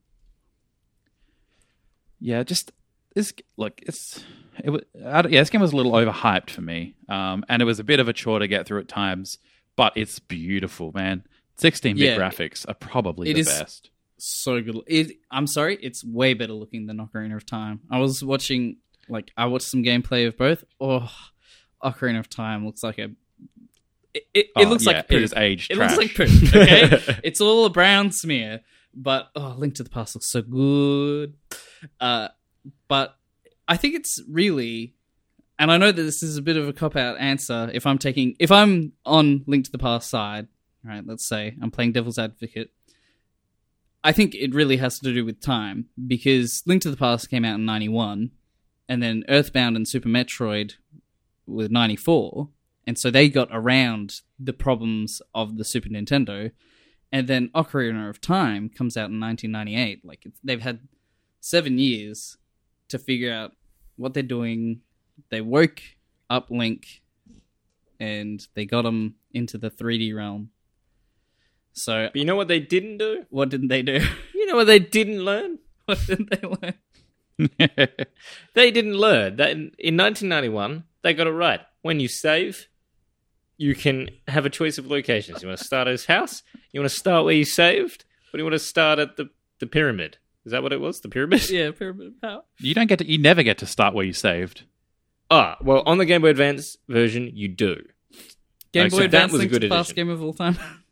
[2.20, 2.72] Yeah, just
[3.14, 4.24] this look, it's
[4.64, 6.96] it was I yeah, this game was a little overhyped for me.
[7.10, 9.38] Um and it was a bit of a chore to get through at times,
[9.76, 11.24] but it's beautiful, man.
[11.58, 12.18] 16-bit Yeah.
[12.18, 13.90] graphics are probably the best.
[14.18, 14.78] So good.
[14.88, 17.82] It, I'm sorry, it's way better looking than Ocarina of Time.
[17.92, 18.78] I was watching,
[19.10, 20.64] like, I watched some gameplay of both.
[20.80, 21.10] Oh,
[21.84, 23.10] Ocarina of Time looks like a.
[24.16, 25.18] It, it, it Oh, looks yeah, like poop.
[25.18, 25.98] it is aged It trash.
[25.98, 26.56] looks like poop.
[26.56, 28.62] Okay, it's all a brown smear.
[28.98, 31.34] But oh, Link to the Past looks so good.
[32.00, 32.30] Uh,
[32.88, 33.18] but
[33.68, 34.94] I think it's really,
[35.60, 37.70] and I know that this is a bit of a cop out answer.
[37.74, 40.48] If I'm taking, if I'm on Link to the Past side,
[40.84, 41.06] right?
[41.06, 42.72] Let's say I'm playing Devil's Advocate.
[44.02, 47.44] I think it really has to do with time because Link to the Past came
[47.44, 48.32] out in '91,
[48.88, 50.76] and then Earthbound and Super Metroid
[51.48, 52.48] were '94,
[52.88, 56.52] and so they got around the problems of the Super Nintendo.
[57.12, 60.06] And then Ocarina of Time comes out in 1998.
[60.06, 60.80] Like it's, they've had
[61.40, 62.38] seven years
[62.90, 63.54] to figure out
[63.96, 64.82] what they're doing.
[65.30, 65.82] They woke
[66.30, 67.02] up Link,
[68.00, 70.50] and they got him into the 3D realm.
[71.74, 73.26] So But you know what they didn't do?
[73.30, 74.06] what didn't they do?
[74.34, 75.60] You know what they didn't learn?
[75.86, 76.74] what didn't they learn?
[78.54, 81.62] They didn't learn that in, in 1991 they got it right.
[81.82, 82.68] When you save,
[83.58, 85.42] you can have a choice of locations.
[85.42, 86.44] You want to start at his house?
[86.72, 88.04] You want to start where you saved?
[88.34, 90.18] Or do you want to start at the, the pyramid?
[90.46, 91.02] Is that what it was?
[91.02, 91.50] The pyramid?
[91.50, 92.42] Yeah, Pyramid of Power.
[92.60, 94.64] you don't get to you never get to start where you saved.
[95.32, 97.76] Ah, well, on the Game Boy Advance version, you do.
[98.72, 100.08] Game Okay, Boy so that Advance was a good the Past addition.
[100.08, 100.58] game of all time.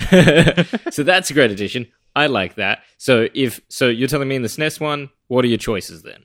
[0.90, 1.86] so that's a great addition.
[2.14, 2.80] I like that.
[2.96, 6.24] So if so, you're telling me in the SNES one, what are your choices then?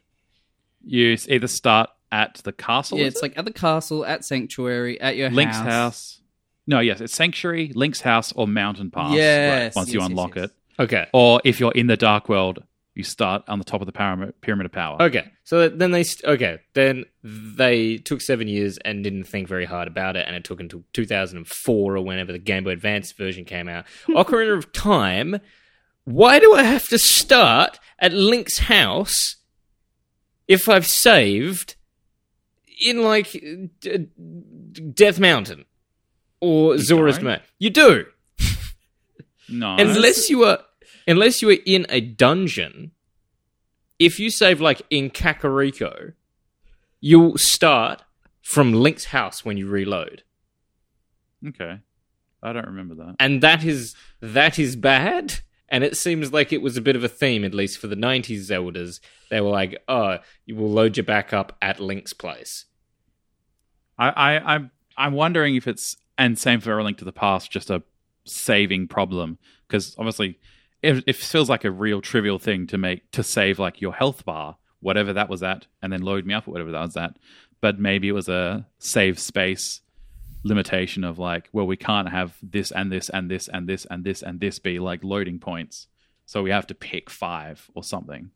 [0.85, 2.97] You either start at the castle.
[2.99, 3.21] yeah, it's it?
[3.23, 5.65] like at the castle, at Sanctuary, at your Link's house.
[5.65, 6.21] house.
[6.67, 9.13] No, yes, it's Sanctuary, Link's house, or Mountain Pass.
[9.15, 10.45] Yes, once you yes, yes, unlock yes.
[10.45, 10.51] it,
[10.83, 11.07] Okay.
[11.13, 14.39] or if you're in the Dark World, you start on the top of the pyramid,
[14.41, 15.01] pyramid of Power.
[15.01, 15.31] Okay.
[15.45, 19.87] So then they st- okay, then they took 7 years and didn't think very hard
[19.87, 23.67] about it and it took until 2004 or whenever the Game Boy Advance version came
[23.69, 23.85] out.
[24.09, 25.39] Ocarina of Time,
[26.03, 29.37] why do I have to start at Link's house
[30.47, 31.75] if I've saved
[32.81, 34.07] in like d-
[34.93, 35.65] Death Mountain?
[36.41, 37.41] or Zora's don't?
[37.59, 38.05] You do.
[39.47, 39.75] No.
[39.77, 40.59] Unless you are
[41.07, 42.91] unless you are in a dungeon,
[43.99, 46.13] if you save like in Kakariko,
[46.99, 48.01] you'll start
[48.41, 50.23] from Link's house when you reload.
[51.47, 51.79] okay.
[52.43, 53.17] I don't remember that.
[53.19, 55.39] And that is that is bad.
[55.69, 57.95] And it seems like it was a bit of a theme, at least for the
[57.95, 58.99] nineties Zeldas.
[59.29, 62.65] They were like, Oh, you will load your back up at Link's place.
[64.01, 67.51] I, I, I'm, I'm wondering if it's, and same for A Link to the Past,
[67.51, 67.83] just a
[68.25, 69.37] saving problem.
[69.67, 70.39] Because obviously,
[70.81, 74.25] it, it feels like a real trivial thing to make, to save like your health
[74.25, 77.17] bar, whatever that was at, and then load me up at whatever that was at.
[77.61, 79.81] But maybe it was a save space
[80.43, 84.03] limitation of like, well, we can't have this and this and this and this and
[84.03, 85.87] this and this be like loading points.
[86.25, 88.31] So we have to pick five or something.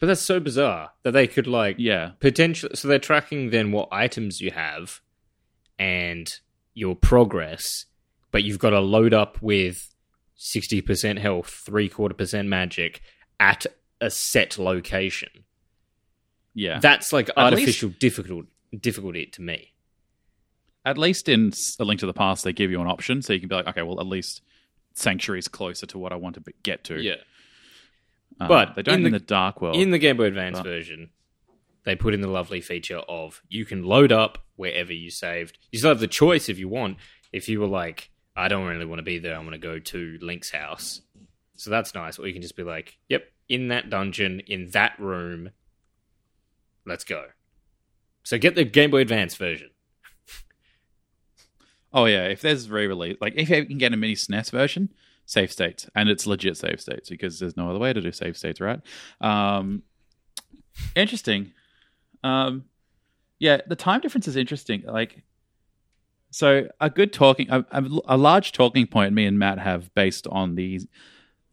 [0.00, 2.12] But that's so bizarre that they could like Yeah.
[2.20, 5.00] potential so they're tracking then what items you have
[5.78, 6.28] and
[6.74, 7.84] your progress
[8.32, 9.94] but you've got to load up with
[10.38, 13.02] 60% health 3 quarter percent magic
[13.38, 13.66] at
[14.00, 15.44] a set location
[16.54, 16.78] Yeah.
[16.80, 18.46] that's like At artificial difficult
[18.78, 19.74] difficulty to me
[20.84, 23.40] at least in a link to the past they give you an option so you
[23.40, 24.40] can be like okay well at least
[24.94, 27.00] sanctuary's closer to what i want to be- get to
[28.40, 29.76] Um, But they don't in in the- the, dark world.
[29.76, 31.10] in the game boy advance version
[31.84, 35.56] they put in the lovely feature of you can load up wherever you saved.
[35.72, 36.98] You still have the choice if you want.
[37.32, 39.78] If you were like i don't really want to be there i'm going to go
[39.78, 41.00] to link's house.
[41.56, 42.18] So that's nice.
[42.18, 45.50] Or you can just be like yep in that dungeon in that room
[46.86, 47.26] let's go.
[48.22, 49.70] So get the game boy advance version.
[51.92, 54.90] Oh yeah if there's re-release like if you can get a mini snes version
[55.30, 55.88] save states.
[55.94, 58.80] And it's legit save states because there's no other way to do save states right?
[59.20, 59.82] Um
[60.96, 61.52] interesting.
[62.24, 62.64] Um
[63.38, 64.82] yeah the time difference is interesting.
[64.86, 65.22] Like
[66.32, 67.64] so a good talking a,
[68.06, 70.80] a, large talking point me and matt have based on the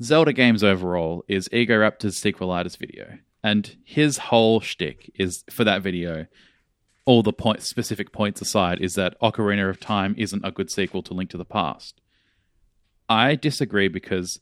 [0.04, 3.20] zelda games overall is Egoraptor's sequelitis video.
[3.44, 6.26] And his whole shtick is for that video
[7.06, 11.02] all the point, specific points aside, is that Ocarina of Time isn't a good sequel
[11.04, 12.02] to Link to the Past.
[13.10, 14.40] I disagree because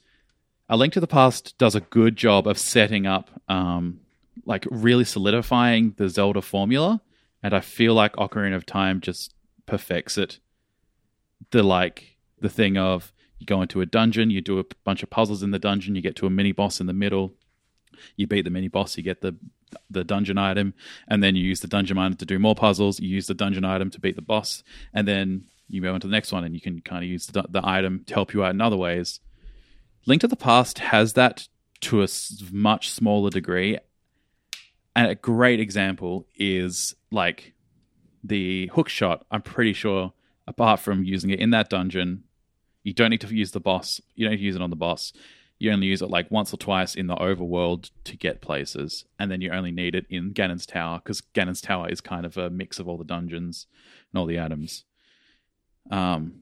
[0.69, 3.99] A Link to the Past does a good job of setting up, um,
[4.45, 7.01] like really solidifying the Zelda formula,
[7.43, 9.33] and I feel like Ocarina of Time just
[9.65, 10.39] perfects it.
[11.51, 15.09] The like the thing of you go into a dungeon, you do a bunch of
[15.09, 17.33] puzzles in the dungeon, you get to a mini boss in the middle,
[18.15, 19.35] you beat the mini boss, you get the
[19.89, 20.73] the dungeon item,
[21.07, 22.99] and then you use the dungeon item to do more puzzles.
[22.99, 26.07] You use the dungeon item to beat the boss, and then you move on to
[26.07, 28.43] the next one, and you can kind of use the, the item to help you
[28.43, 29.19] out in other ways.
[30.05, 31.47] Link to the Past has that
[31.81, 32.07] to a
[32.51, 33.77] much smaller degree,
[34.95, 37.53] and a great example is like
[38.23, 39.25] the hook shot.
[39.31, 40.13] I'm pretty sure,
[40.47, 42.23] apart from using it in that dungeon,
[42.83, 43.99] you don't need to use the boss.
[44.13, 45.11] You don't use it on the boss
[45.57, 49.31] you only use it like once or twice in the overworld to get places, and
[49.31, 52.49] then you only need it in Ganon's Tower because Ganon's Tower is kind of a
[52.49, 53.67] mix of all the dungeons
[54.11, 54.83] and all the items.
[55.91, 56.41] Um,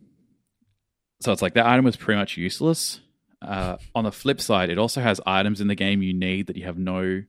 [1.21, 2.99] so it's like that item was pretty much useless.
[3.41, 6.55] Uh, on the flip side, it also has items in the game you need that
[6.55, 7.23] you have no,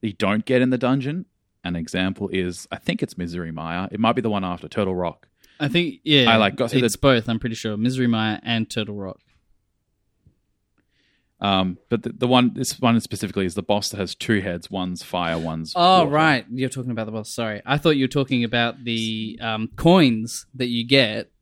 [0.00, 1.26] you don't get in the dungeon.
[1.64, 3.88] An example is, I think it's Misery Mire.
[3.92, 5.28] It might be the one after Turtle Rock.
[5.60, 7.28] I think yeah, I, like, got through the- it's both.
[7.28, 9.20] I'm pretty sure Misery Mire and Turtle Rock.
[11.42, 14.70] Um, but the, the one, this one specifically is the boss that has two heads.
[14.70, 16.10] One's fire, one's Oh water.
[16.10, 17.34] right, you're talking about the boss.
[17.34, 21.32] Sorry, I thought you were talking about the um, coins that you get.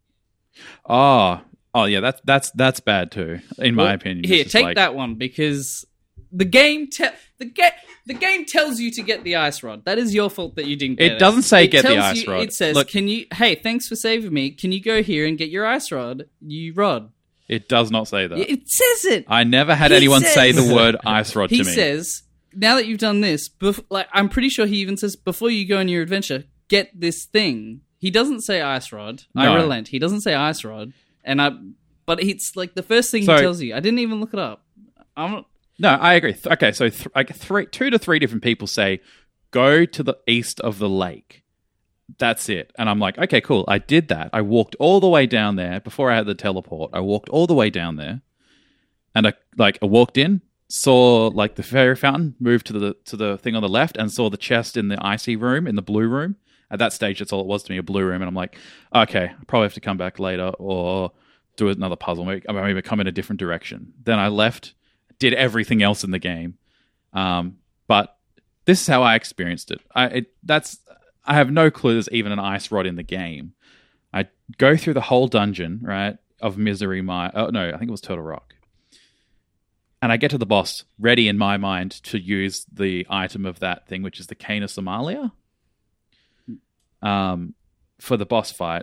[0.88, 1.40] Oh,
[1.74, 4.24] oh yeah, that's that's that's bad too, in my opinion.
[4.24, 5.84] Here, take like- that one because
[6.32, 7.06] the game te-
[7.38, 7.74] the get
[8.06, 9.84] the game tells you to get the ice rod.
[9.84, 10.98] That is your fault that you didn't.
[10.98, 12.42] Get It It doesn't say get the ice you- rod.
[12.42, 13.26] It says, Look- "Can you?
[13.34, 14.50] Hey, thanks for saving me.
[14.50, 16.24] Can you go here and get your ice rod?
[16.40, 17.10] You rod."
[17.50, 18.38] It does not say that.
[18.38, 19.24] It says it.
[19.28, 21.70] I never had He anyone says- say the word ice rod he to me.
[21.70, 22.22] says,
[22.54, 25.66] "Now that you've done this, bef- like I'm pretty sure he even says before you
[25.66, 29.24] go on your adventure, get this thing." He doesn't say ice rod.
[29.36, 29.88] I relent.
[29.88, 30.92] He doesn't say ice rod,
[31.24, 31.50] and I.
[32.06, 33.74] But it's like the first thing So- he tells you.
[33.74, 34.64] I didn't even look it up.
[35.16, 35.44] I'm
[35.78, 36.34] no, I agree.
[36.34, 39.00] Th- Okay, so th- like three, two to three different people say,
[39.50, 41.42] "Go to the east of the lake."
[42.18, 43.64] That's it, and I'm like, okay, cool.
[43.68, 44.30] I did that.
[44.32, 46.90] I walked all the way down there before I had the teleport.
[46.92, 48.22] I walked all the way down there,
[49.14, 53.16] and I like I walked in, saw like the fairy fountain, moved to the to
[53.16, 55.82] the thing on the left, and saw the chest in the icy room in the
[55.82, 56.36] blue room.
[56.70, 58.56] At that stage, that's all it was to me, a blue room, and I'm like,
[58.94, 61.12] okay, I probably have to come back later or
[61.56, 63.92] do another puzzle, maybe, maybe come in a different direction.
[64.02, 64.74] Then I left,
[65.18, 66.58] did everything else in the game,
[67.12, 67.58] um,
[67.88, 68.16] but
[68.66, 69.80] this is how I experienced it.
[69.94, 70.78] I it, that's
[71.30, 73.52] I have no clue there's even an ice rod in the game.
[74.12, 74.26] I
[74.58, 77.30] go through the whole dungeon, right, of Misery Mire.
[77.32, 78.56] Oh, no, I think it was Turtle Rock.
[80.02, 83.60] And I get to the boss, ready in my mind to use the item of
[83.60, 85.30] that thing, which is the Cane of Somaria,
[87.00, 87.54] um,
[88.00, 88.82] for the boss fight.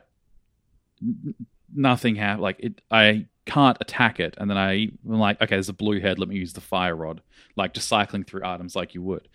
[1.75, 2.43] Nothing happened.
[2.43, 5.99] Like it, I can't attack it, and then I, I'm like, okay, there's a blue
[5.99, 6.17] head.
[6.17, 7.21] Let me use the fire rod,
[7.57, 9.27] like just cycling through items like you would.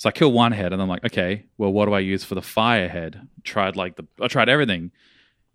[0.00, 2.34] So I kill one head, and I'm like, okay, well, what do I use for
[2.34, 3.28] the fire head?
[3.44, 4.92] Tried like the, I tried everything,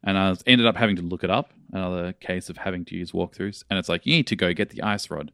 [0.03, 1.51] and I ended up having to look it up.
[1.71, 4.69] Another case of having to use walkthroughs, and it's like you need to go get
[4.69, 5.31] the ice rod.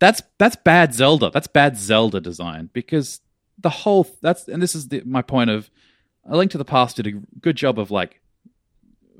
[0.00, 1.30] That's that's bad Zelda.
[1.30, 3.20] That's bad Zelda design because
[3.56, 5.70] the whole that's and this is the, my point of
[6.28, 8.20] a Link to the Past did a good job of like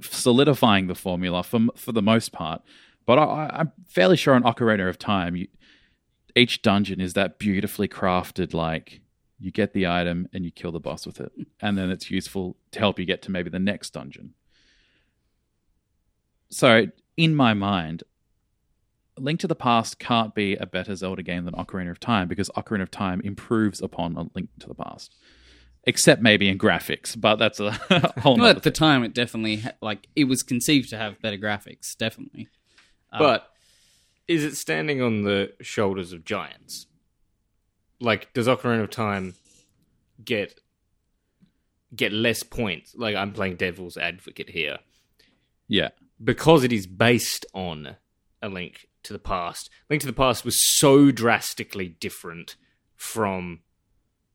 [0.01, 2.63] solidifying the formula for for the most part.
[3.07, 5.47] But I, I'm fairly sure on Ocarina of Time, you,
[6.35, 8.55] each dungeon is that beautifully crafted.
[8.55, 9.01] Like
[9.39, 12.57] you get the item and you kill the boss with it, and then it's useful
[12.73, 14.35] to help you get to maybe the next dungeon.
[16.51, 18.03] So in my mind,
[19.19, 22.49] Link to the Past can't be a better Zelda game than Ocarina of Time because
[22.51, 25.15] Ocarina of Time improves upon a Link to the Past,
[25.85, 27.19] except maybe in graphics.
[27.21, 27.73] But that's a
[28.21, 28.37] whole.
[28.39, 31.97] Well, at the time, it definitely like it was conceived to have better graphics.
[31.97, 32.49] Definitely,
[33.13, 33.52] Uh, But
[34.29, 36.87] is it standing on the shoulders of giants?
[38.01, 39.35] Like, does Ocarina of Time
[40.25, 40.61] get
[41.95, 42.95] get less points?
[42.97, 44.79] Like, I'm playing devil's advocate here
[45.69, 45.91] yeah.
[46.23, 47.97] because it is based on
[48.41, 49.71] a link to the past.
[49.89, 52.57] Link to the Past was so drastically different
[52.97, 53.61] from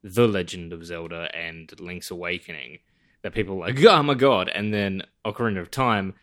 [0.04, 2.80] The Legend of Zelda and Link's Awakening
[3.22, 4.50] that people were like, oh my god.
[4.50, 6.14] And then Ocarina of Time,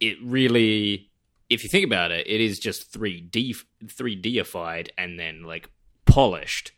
[0.00, 1.10] it really,
[1.52, 5.68] if you think about it, it is just 3D, 3Dified and then like
[6.06, 6.72] polished.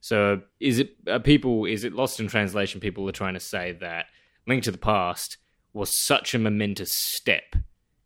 [0.00, 2.80] So is it are people is it lost in translation?
[2.80, 4.06] People are trying to say that
[4.46, 5.38] Link to the Past
[5.72, 7.56] was such a momentous step,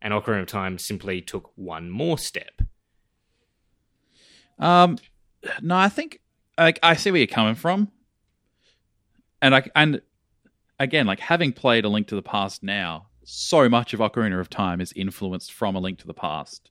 [0.01, 2.61] and Ocarina of Time simply took one more step.
[4.57, 4.97] Um,
[5.61, 6.21] no, I think
[6.57, 7.91] like I see where you're coming from,
[9.41, 10.01] and I and
[10.79, 14.49] again, like having played A Link to the Past now, so much of Ocarina of
[14.49, 16.69] Time is influenced from A Link to the Past.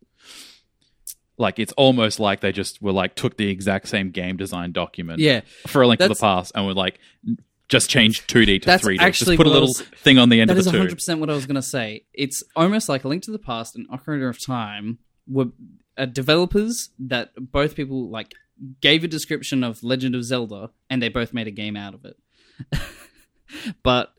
[1.39, 5.21] Like it's almost like they just were like took the exact same game design document
[5.21, 6.99] yeah, for A Link to the That's- Past and were like
[7.69, 8.99] just change 2D to That's 3D.
[8.99, 10.65] actually just put a what I little was- thing on the end that of is
[10.67, 10.79] the two.
[10.79, 12.05] 100 percent what I was going to say.
[12.13, 15.47] It's almost like a Link to the Past and Ocarina of Time were
[15.97, 18.35] uh, developers that both people like
[18.83, 22.05] gave a description of Legend of Zelda, and they both made a game out of
[22.05, 22.17] it.
[23.83, 24.13] but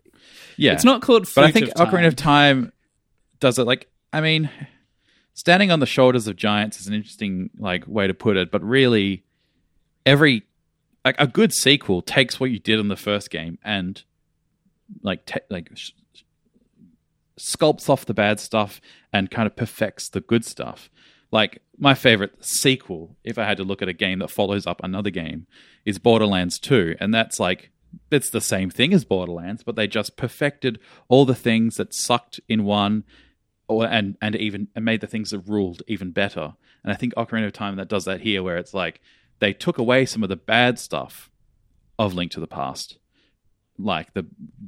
[0.57, 1.27] Yeah, it's not called.
[1.35, 1.73] But I think of.
[1.75, 2.71] Ocarina of Time
[3.39, 4.49] does it like I mean,
[5.33, 8.63] standing on the shoulders of giants is an interesting like way to put it, but
[8.63, 9.23] really
[10.05, 10.43] every
[11.05, 14.03] like a good sequel takes what you did in the first game and
[15.01, 15.91] like te- like sh-
[17.39, 18.79] sculpts off the bad stuff
[19.11, 20.89] and kind of perfects the good stuff.
[21.31, 24.81] Like my favorite sequel, if I had to look at a game that follows up
[24.83, 25.47] another game,
[25.85, 27.71] is Borderlands 2, and that's like
[28.09, 32.39] it's the same thing as Borderlands, but they just perfected all the things that sucked
[32.47, 33.03] in one,
[33.67, 36.53] or and and even and made the things that ruled even better.
[36.83, 39.01] And I think Ocarina of Time that does that here, where it's like
[39.39, 41.29] they took away some of the bad stuff
[41.97, 42.97] of Link to the Past,
[43.77, 44.25] like the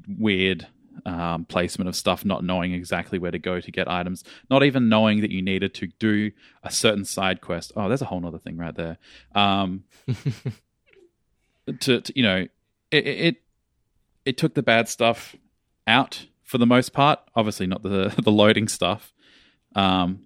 [0.08, 0.68] weird
[1.06, 4.90] um, placement of stuff, not knowing exactly where to go to get items, not even
[4.90, 6.32] knowing that you needed to do
[6.64, 7.72] a certain side quest.
[7.76, 8.98] Oh, there's a whole other thing right there.
[9.34, 9.84] Um,
[11.82, 12.48] to, to you know,
[12.94, 13.36] it, it
[14.26, 15.36] it took the bad stuff
[15.88, 17.20] out for the most part.
[17.36, 19.14] Obviously, not the the loading stuff,
[19.76, 20.22] um,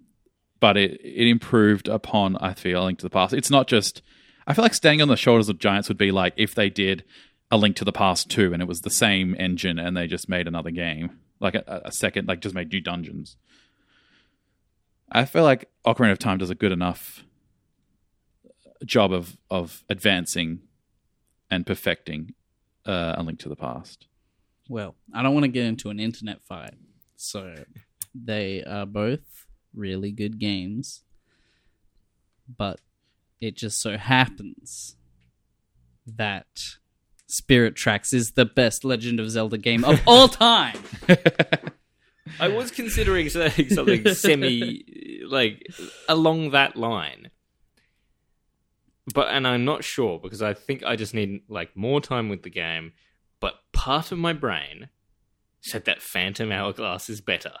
[0.60, 2.36] but it it improved upon.
[2.36, 3.34] I feel a Link to the Past.
[3.34, 4.02] It's not just.
[4.46, 7.04] I feel like standing on the shoulders of giants would be like if they did
[7.50, 10.28] a Link to the Past too, and it was the same engine, and they just
[10.28, 13.36] made another game, like a, a second, like just made new dungeons.
[15.10, 17.24] I feel like Ocarina of Time does a good enough
[18.84, 20.60] job of of advancing
[21.50, 22.34] and perfecting
[22.88, 24.06] uh, a Link to the Past.
[24.68, 26.74] Well, I don't want to get into an internet fight.
[27.16, 27.54] So
[28.14, 31.02] they are both really good games.
[32.56, 32.80] But
[33.40, 34.96] it just so happens
[36.06, 36.46] that
[37.26, 40.78] Spirit Tracks is the best Legend of Zelda game of all time.
[42.40, 45.66] I was considering saying something semi like
[46.08, 47.27] along that line.
[49.14, 52.42] But and I'm not sure because I think I just need like more time with
[52.42, 52.92] the game,
[53.40, 54.88] but part of my brain
[55.60, 57.52] said that Phantom Hourglass is better.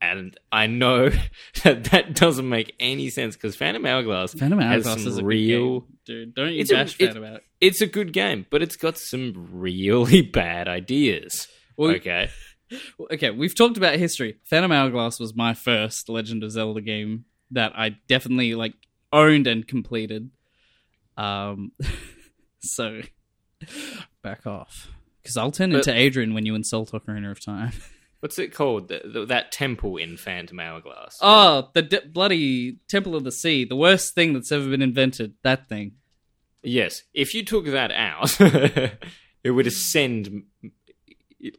[0.00, 1.08] And I know
[1.64, 5.24] that that doesn't make any sense because Phantom Hourglass Phantom has Hourglass some is a
[5.24, 6.34] real game, dude.
[6.34, 7.42] Don't you It's a- bash it- Phantom Hourglass.
[7.60, 11.48] it's a good game, but it's got some really bad ideas.
[11.76, 12.28] Well, okay.
[13.12, 14.36] okay, we've talked about history.
[14.44, 18.74] Phantom Hourglass was my first Legend of Zelda game that I definitely like
[19.12, 20.30] owned and completed.
[21.16, 21.72] Um,
[22.60, 23.00] so
[24.22, 24.88] back off,
[25.22, 27.72] because I'll turn But- into Adrian when you insult Ocarina of Time.
[28.20, 28.88] What's it called?
[28.88, 31.18] The, the, that temple in Phantom Hourglass.
[31.20, 35.34] oh, the d- bloody Temple of the Sea, the worst thing that's ever been invented.
[35.42, 35.92] That thing.
[36.62, 38.34] Yes, if you took that out,
[39.44, 40.44] it would ascend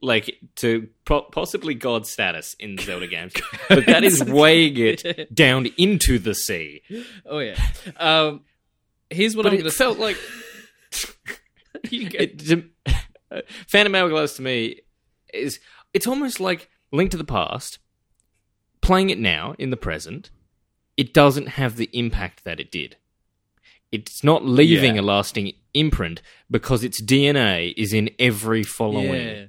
[0.01, 3.33] like to po- possibly god status in Zelda games.
[3.69, 6.81] But that is weighing it down into the sea.
[7.27, 7.59] Oh yeah.
[7.97, 8.41] Um,
[9.15, 10.17] here's what But I'm gonna felt like
[11.83, 12.63] it, to,
[13.67, 14.81] Phantom Hourglass to me
[15.33, 15.59] is
[15.93, 17.79] it's almost like Link to the Past.
[18.81, 20.29] Playing it now in the present,
[20.95, 22.97] it doesn't have the impact that it did.
[23.91, 25.01] It's not leaving Yeah.
[25.01, 29.45] a lasting imprint because its DNA is in every following Yeah,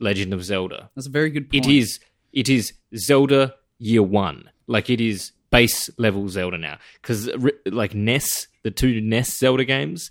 [0.00, 0.90] Legend of Zelda.
[0.94, 1.66] that's a very good point.
[1.66, 2.00] It is
[2.32, 6.78] it is Zelda Year One, like it is base level Zelda now.
[7.00, 7.28] Because
[7.66, 10.10] like NES, the two NES Zelda games,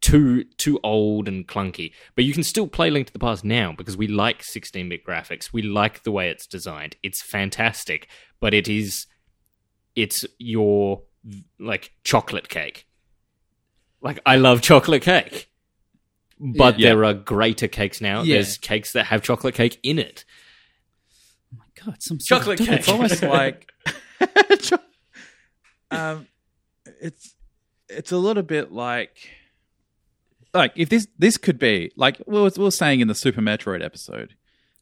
[0.00, 1.92] too too old and clunky.
[2.14, 5.52] But you can still play Link to the Past now because we like 16-bit graphics.
[5.52, 6.96] We like the way it's designed.
[7.02, 8.08] It's fantastic,
[8.40, 9.06] but it is
[9.94, 11.02] it's your
[11.58, 12.86] like chocolate cake.
[14.02, 15.50] Like I love chocolate cake.
[16.38, 16.90] But Yeah.
[16.90, 18.20] there are greater cakes now.
[18.22, 18.34] Yeah.
[18.34, 20.26] There's cakes that have chocolate cake in it.
[21.54, 22.78] Oh my God, some sort Chocolate of cake.
[22.80, 23.72] It's almost like
[25.90, 26.26] um,
[27.00, 27.34] it's
[27.88, 29.30] it's a little bit like
[30.54, 33.40] like if this this could be like we were, we were saying in the Super
[33.40, 34.34] Metroid episode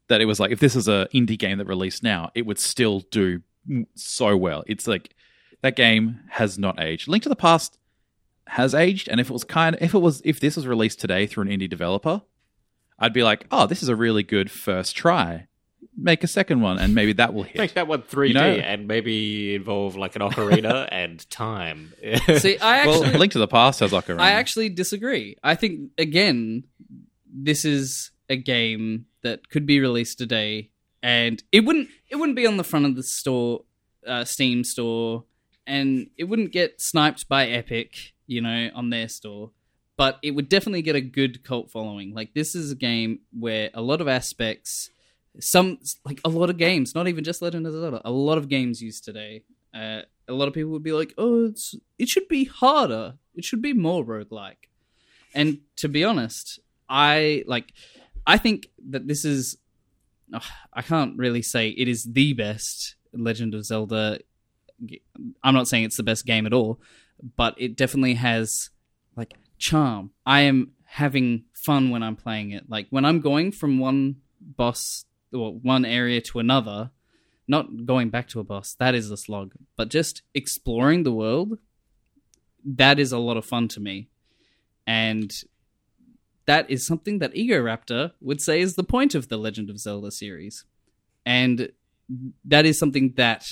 [0.08, 2.58] that it was like if this is a indie game that released now, it would
[2.58, 3.42] still do
[3.94, 4.64] so well.
[4.66, 5.14] It's like
[5.62, 7.08] that game has not aged.
[7.08, 7.78] Link to the Past
[8.48, 11.26] has aged, and if it was kind if it was if this was released today
[11.26, 12.22] through an indie developer,
[12.98, 15.48] I'd be like, oh, this is a really good first try.
[15.96, 17.56] Make a second one, and maybe that will hit.
[17.56, 21.92] Make that one 3D You know- and maybe involve like an ocarina and time.
[22.38, 24.14] See, I well, actually, Link to the Past has like a.
[24.14, 25.36] I actually disagree.
[25.42, 26.64] I think again,
[27.32, 30.70] this is a game that could be released today,
[31.02, 33.64] and it wouldn't it wouldn't be on the front of the store,
[34.06, 35.24] uh, Steam store,
[35.66, 39.50] and it wouldn't get sniped by Epic, you know, on their store.
[39.96, 42.14] But it would definitely get a good cult following.
[42.14, 44.90] Like this is a game where a lot of aspects,
[45.40, 48.48] some like a lot of games, not even just Legend of Zelda, a lot of
[48.48, 49.42] games used today.
[49.74, 53.14] Uh, a lot of people would be like, "Oh, it's it should be harder.
[53.34, 54.68] It should be more roguelike."
[55.34, 57.72] And to be honest, I like
[58.26, 59.56] I think that this is
[60.32, 64.20] ugh, I can't really say it is the best Legend of Zelda.
[65.42, 66.80] I'm not saying it's the best game at all,
[67.36, 68.70] but it definitely has
[69.16, 70.10] like charm.
[70.24, 72.68] I am having fun when I'm playing it.
[72.68, 75.04] Like when I'm going from one boss
[75.34, 76.90] or one area to another,
[77.46, 81.58] not going back to a boss, that is a slog, but just exploring the world,
[82.64, 84.08] that is a lot of fun to me.
[84.86, 85.32] And
[86.46, 90.10] that is something that Egoraptor would say is the point of the Legend of Zelda
[90.10, 90.64] series.
[91.26, 91.70] And
[92.44, 93.46] that is something that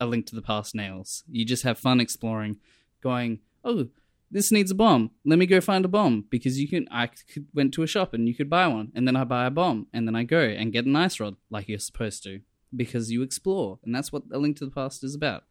[0.00, 1.24] A Link to the Past nails.
[1.30, 2.58] You just have fun exploring,
[3.02, 3.88] going, oh,
[4.34, 5.12] this needs a bomb.
[5.24, 6.88] Let me go find a bomb because you can.
[6.90, 9.46] I could, went to a shop and you could buy one, and then I buy
[9.46, 12.40] a bomb, and then I go and get an ice rod like you're supposed to
[12.74, 15.44] because you explore, and that's what A Link to the Past is about.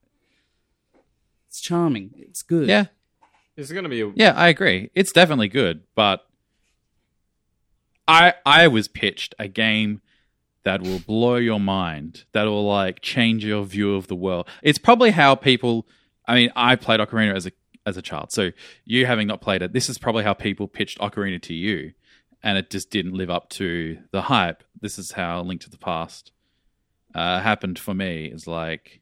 [1.48, 2.12] It's charming.
[2.18, 2.68] It's good.
[2.68, 2.88] Yeah,
[3.56, 4.92] There's going to be a yeah, I agree.
[4.94, 6.28] It's definitely good, but
[8.06, 10.02] I I was pitched a game
[10.66, 14.50] that will blow your mind, that will like change your view of the world.
[14.62, 15.88] It's probably how people.
[16.28, 17.52] I mean, I played Ocarina as a
[17.86, 18.52] as a child, so
[18.86, 21.94] you having not played it, this is probably how people pitched Ocarina to you,
[22.42, 24.64] and it just didn't live up to the hype.
[24.80, 26.32] This is how Link to the Past
[27.14, 28.26] uh, happened for me.
[28.26, 29.00] Is like.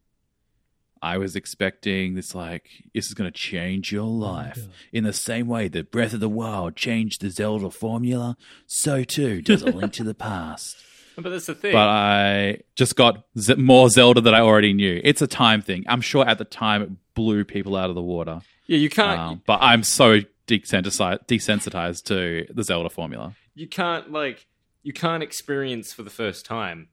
[1.03, 5.47] I was expecting this like this is going to change your life in the same
[5.47, 8.37] way that Breath of the Wild changed the Zelda formula.
[8.67, 10.77] So too does a Link to the Past.
[11.21, 11.73] But that's the thing.
[11.73, 14.99] But I just got Z- more Zelda that I already knew.
[15.03, 15.83] It's a time thing.
[15.87, 18.41] I'm sure at the time it blew people out of the water.
[18.67, 19.19] yeah, you can't.
[19.19, 23.35] Um, but I'm so desensitized, desensitized to the Zelda formula.
[23.53, 24.47] you can't like.
[24.83, 26.87] You can't experience for the first time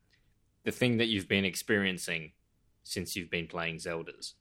[0.64, 2.32] the thing that you've been experiencing
[2.82, 4.34] since you've been playing Zeldas,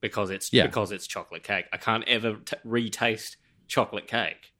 [0.00, 0.66] because it's Yeah.
[0.66, 1.66] because it's chocolate cake.
[1.72, 3.36] I can't ever t- retaste
[3.68, 4.52] chocolate cake.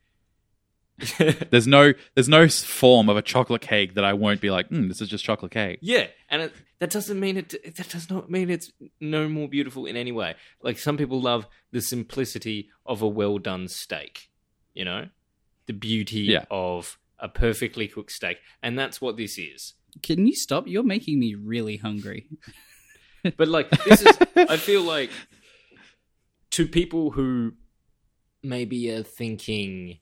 [1.50, 4.88] There's no there's no form of a chocolate cake that I won't be like, mm,
[4.88, 5.78] this is just chocolate cake.
[5.82, 7.54] Yeah, and it, that doesn't mean it.
[7.76, 10.34] That does not mean it's no more beautiful in any way.
[10.62, 14.28] Like some people love the simplicity of a well done steak,
[14.74, 15.08] you know,
[15.66, 16.44] the beauty Yeah.
[16.50, 19.74] of a perfectly cooked steak, and that's what this is.
[20.02, 20.66] Can you stop?
[20.66, 22.26] You're making me really hungry.
[23.36, 25.10] But like this is I feel like
[26.52, 27.52] to people who
[28.42, 29.98] maybe are thinking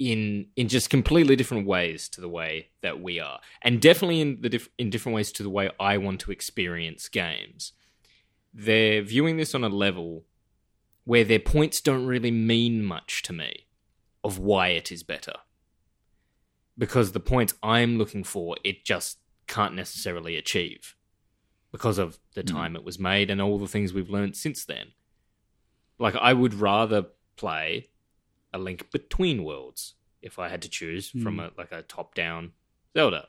[0.00, 4.40] in in just completely different ways to the way that we are and definitely in
[4.40, 7.72] the diff- in different ways to the way I want to experience games.
[8.52, 10.24] They're viewing this on a level
[11.04, 13.66] where their points don't really mean much to me
[14.24, 15.34] of why it is better.
[16.76, 20.96] Because the points I'm looking for it just can't necessarily achieve
[21.72, 22.54] because of the hmm.
[22.56, 24.92] time it was made and all the things we've learned since then.
[25.98, 27.90] Like I would rather play
[28.52, 32.52] a link between worlds if I had to choose from a like a top-down
[32.96, 33.28] Zelda.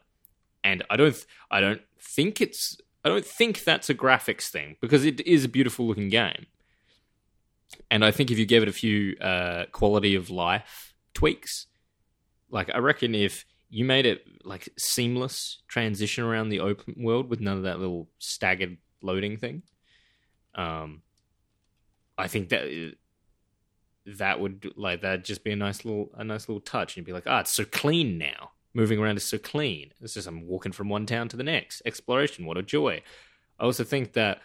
[0.63, 4.77] And I don't th- I don't think it's I don't think that's a graphics thing
[4.81, 6.47] because it is a beautiful looking game.
[7.89, 11.67] And I think if you gave it a few uh, quality of life tweaks,
[12.49, 17.39] like I reckon if you made it like seamless transition around the open world with
[17.39, 19.63] none of that little staggered loading thing,
[20.55, 21.01] um,
[22.17, 22.95] I think that
[24.05, 26.93] that would like that'd just be a nice little a nice little touch.
[26.93, 28.51] And you'd be like, ah, it's so clean now.
[28.73, 29.93] Moving around is so clean.
[30.01, 31.81] It's just I'm walking from one town to the next.
[31.85, 33.03] Exploration, what a joy.
[33.59, 34.39] I also think that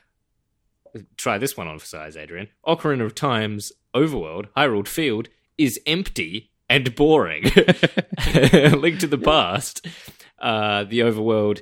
[1.17, 2.49] try this one on for size, Adrian.
[2.67, 7.45] Ocarina of Time's overworld, Hyrule Field, is empty and boring.
[8.35, 9.87] Link to the Past,
[10.39, 11.61] uh, the overworld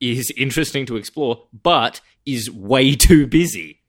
[0.00, 3.80] is interesting to explore, but is way too busy.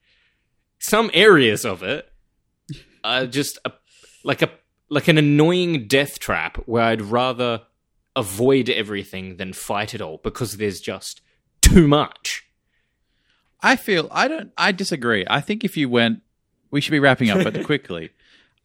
[0.80, 2.12] Some areas of it
[3.08, 3.72] are just a,
[4.24, 4.49] like a
[4.89, 7.64] like an annoying death trap where I'd rather
[8.16, 11.22] avoid everything than fight it all because there's just
[11.62, 12.45] too much.
[13.62, 14.51] I feel I don't.
[14.58, 15.26] I disagree.
[15.30, 16.22] I think if you went,
[16.72, 18.12] we should be wrapping up, but quickly.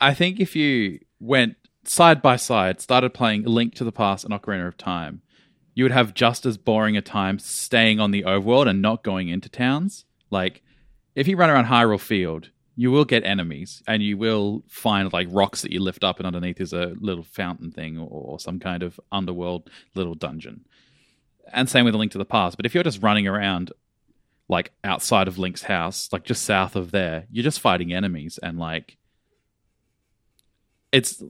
[0.01, 4.35] I think if you went side by side, started playing Link to the Past and
[4.35, 5.23] Ocarina of Time,
[5.75, 9.29] you would have just as boring a time staying on the overworld and not going
[9.29, 10.05] into towns.
[10.31, 10.63] Like,
[11.15, 15.29] if you run around Hyrule Field, you will get enemies, and you will find like
[15.31, 18.83] rocks that you lift up, and underneath is a little fountain thing or some kind
[18.83, 20.65] of underworld little dungeon.
[21.53, 22.57] And same with a Link to the Past.
[22.57, 23.73] But if you're just running around
[24.49, 28.59] like outside of Link's house, like just south of there, you're just fighting enemies and
[28.59, 28.97] like
[30.93, 31.23] it's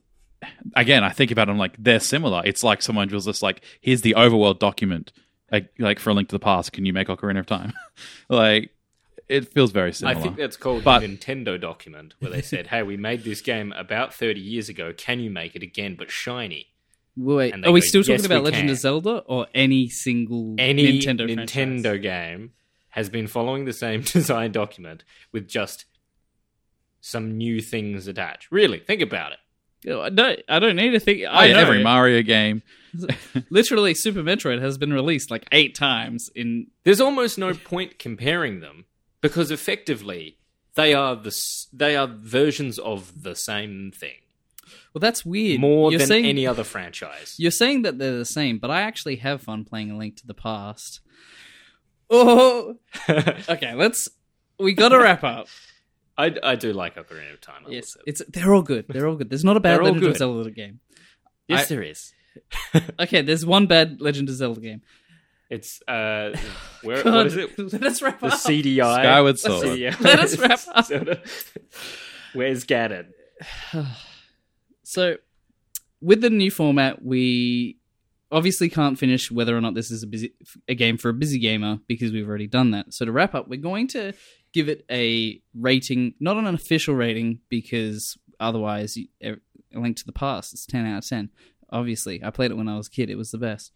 [0.74, 2.42] again, I think about them like they're similar.
[2.44, 5.12] It's like someone was just like, here's the overworld document,
[5.50, 6.72] like, like for a link to the past.
[6.72, 7.72] Can you make Ocarina of Time?
[8.28, 8.70] like
[9.32, 10.16] it feels very similar.
[10.16, 13.40] I think that's called But- the Nintendo document, where they said, "Hey, we made this
[13.40, 14.92] game about 30 years ago.
[14.96, 16.68] Can you make it again, but shiny?"
[17.16, 19.88] Wait, And they are we still talking "Yes, about Legend can." of Zelda or any
[19.88, 22.00] single Any Nintendo Nintendo, franchise?
[22.02, 22.52] game
[22.90, 25.84] has been following the same design document with just
[27.00, 28.50] some new things attached.
[28.50, 29.38] Really, think about it.
[29.84, 31.24] Yeah, I don't, I don't need to think.
[31.28, 31.58] I yeah, know.
[31.60, 32.62] every Mario game.
[33.50, 36.68] Literally, Super Metroid has been released like eight times in.
[36.84, 38.84] There's almost no point comparing them
[39.22, 40.36] because effectively
[40.74, 41.34] they are the
[41.72, 44.20] they are versions of the same thing
[44.92, 45.60] Well, that's weird.
[45.60, 47.34] more you're than saying, any other franchise.
[47.38, 50.26] You're saying that they're the same, but I actually have fun playing A Link to
[50.26, 51.00] the Past.
[52.10, 52.76] Oh,
[53.08, 53.74] okay.
[53.74, 54.08] Let's.
[54.58, 55.46] We got to wrap up.
[56.18, 57.62] I, I do like Ocarina of Time.
[57.66, 58.84] I yes, it's they're all good.
[58.88, 59.30] They're all good.
[59.30, 60.18] There's not a bad Legend of good.
[60.18, 60.80] Zelda game.
[61.48, 62.12] yes, I- there is.
[63.00, 64.80] Okay, there's one bad Legend of Zelda game.
[65.52, 66.34] It's uh,
[66.82, 67.58] where God, what is it?
[67.74, 68.32] Let us wrap The up.
[68.32, 68.94] CDI.
[68.94, 69.66] Skyward Sword.
[69.66, 70.00] CDI.
[70.00, 71.18] Let us wrap up.
[72.32, 73.08] Where's Ganon?
[74.84, 75.16] So,
[76.00, 77.78] with the new format, we
[78.30, 80.34] obviously can't finish whether or not this is a busy
[80.68, 82.92] a game for a busy gamer because we've already done that.
[82.92, 84.12] So to wrap up, we're going to
[84.52, 89.36] give it a rating, not an official rating because otherwise, you- a
[89.78, 91.30] link to the past, it's ten out of ten.
[91.70, 93.72] Obviously, I played it when I was a kid; it was the best.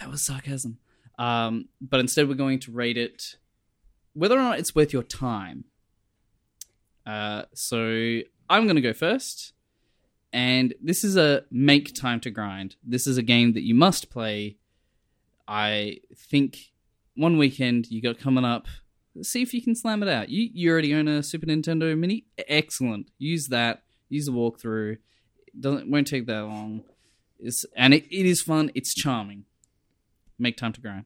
[0.00, 0.78] That was sarcasm.
[1.18, 3.36] Um, but instead, we're going to rate it
[4.14, 5.64] whether or not it's worth your time.
[7.06, 9.52] Uh, so I'm going to go first
[10.32, 12.76] and this is a make time to grind.
[12.82, 14.56] This is a game that you must play.
[15.46, 16.72] I think
[17.14, 18.66] one weekend you got coming up.
[19.20, 20.30] See if you can slam it out.
[20.30, 22.24] You you already own a Super Nintendo Mini.
[22.48, 23.10] Excellent.
[23.18, 23.82] Use that.
[24.08, 24.96] Use the walkthrough.
[25.48, 26.84] It doesn't won't take that long.
[27.38, 28.70] It's, and it, it is fun.
[28.74, 29.44] It's charming.
[30.42, 31.04] Make time to grind.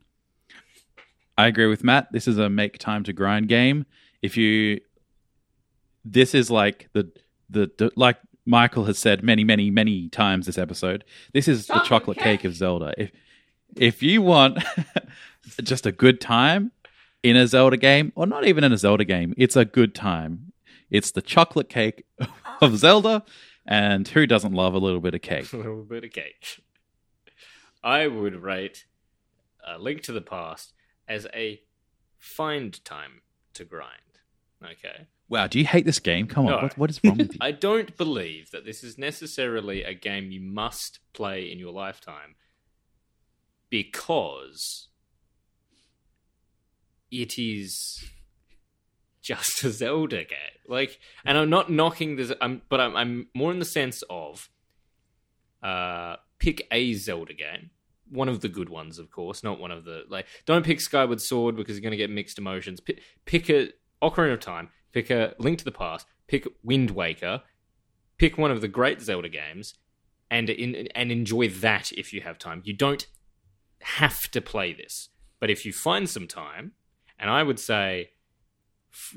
[1.36, 2.10] I agree with Matt.
[2.10, 3.84] This is a make time to grind game.
[4.22, 4.80] If you,
[6.06, 7.12] this is like the
[7.50, 8.16] the, the like
[8.46, 11.04] Michael has said many many many times this episode.
[11.34, 12.94] This is the chocolate cake of Zelda.
[12.96, 13.10] If
[13.76, 14.64] if you want
[15.62, 16.72] just a good time
[17.22, 20.52] in a Zelda game, or not even in a Zelda game, it's a good time.
[20.90, 22.06] It's the chocolate cake
[22.62, 23.22] of Zelda,
[23.66, 25.52] and who doesn't love a little bit of cake?
[25.52, 26.62] a little bit of cake.
[27.84, 28.86] I would rate
[29.66, 30.72] A Link to the Past
[31.08, 31.60] as a
[32.18, 33.22] find time
[33.54, 33.90] to grind.
[34.64, 35.06] Okay.
[35.28, 36.26] Wow, do you hate this game?
[36.28, 36.58] Come on, No.
[36.58, 37.38] what, what is wrong with you?
[37.40, 42.36] I don't believe that this is necessarily a game you must play in your lifetime
[43.70, 44.88] because
[47.10, 48.04] it is
[49.22, 50.38] just a Zelda game.
[50.68, 54.48] Like, and I'm not knocking this, I'm, but I'm, I'm more in the sense of
[55.62, 57.70] uh, pick a Zelda game.
[58.10, 60.26] One of the good ones, of course, not one of the like.
[60.44, 62.80] Don't pick Skyward Sword because you're going to get mixed emotions.
[62.80, 63.70] Pick, pick a
[64.02, 64.70] Ocarina of Time.
[64.92, 66.06] Pick a Link to the Past.
[66.26, 67.42] Pick Wind Waker.
[68.18, 69.74] Pick one of the great Zelda games,
[70.30, 72.62] and in, and enjoy that if you have time.
[72.64, 73.06] You don't
[73.82, 76.72] have to play this, but if you find some time,
[77.18, 78.10] and I would say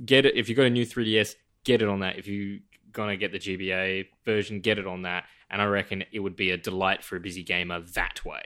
[0.04, 2.18] get it if you got a new 3DS, get it on that.
[2.18, 2.60] If you
[2.92, 5.26] gonna get the GBA version, get it on that.
[5.50, 8.42] And I reckon it would be a delight for a busy gamer that way.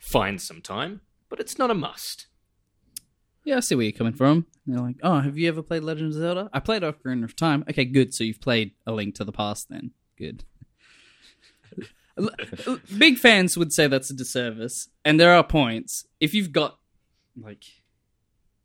[0.00, 2.26] Find some time, but it's not a must.
[3.44, 4.46] Yeah, I see where you're coming from.
[4.66, 6.50] They're like, oh, have you ever played Legend of Zelda?
[6.52, 7.64] I played Ocarina of Time.
[7.68, 8.12] Okay, good.
[8.14, 9.92] So you've played A Link to the Past then.
[10.16, 10.44] Good.
[12.98, 16.06] Big fans would say that's a disservice, and there are points.
[16.18, 16.78] If you've got,
[17.40, 17.64] like,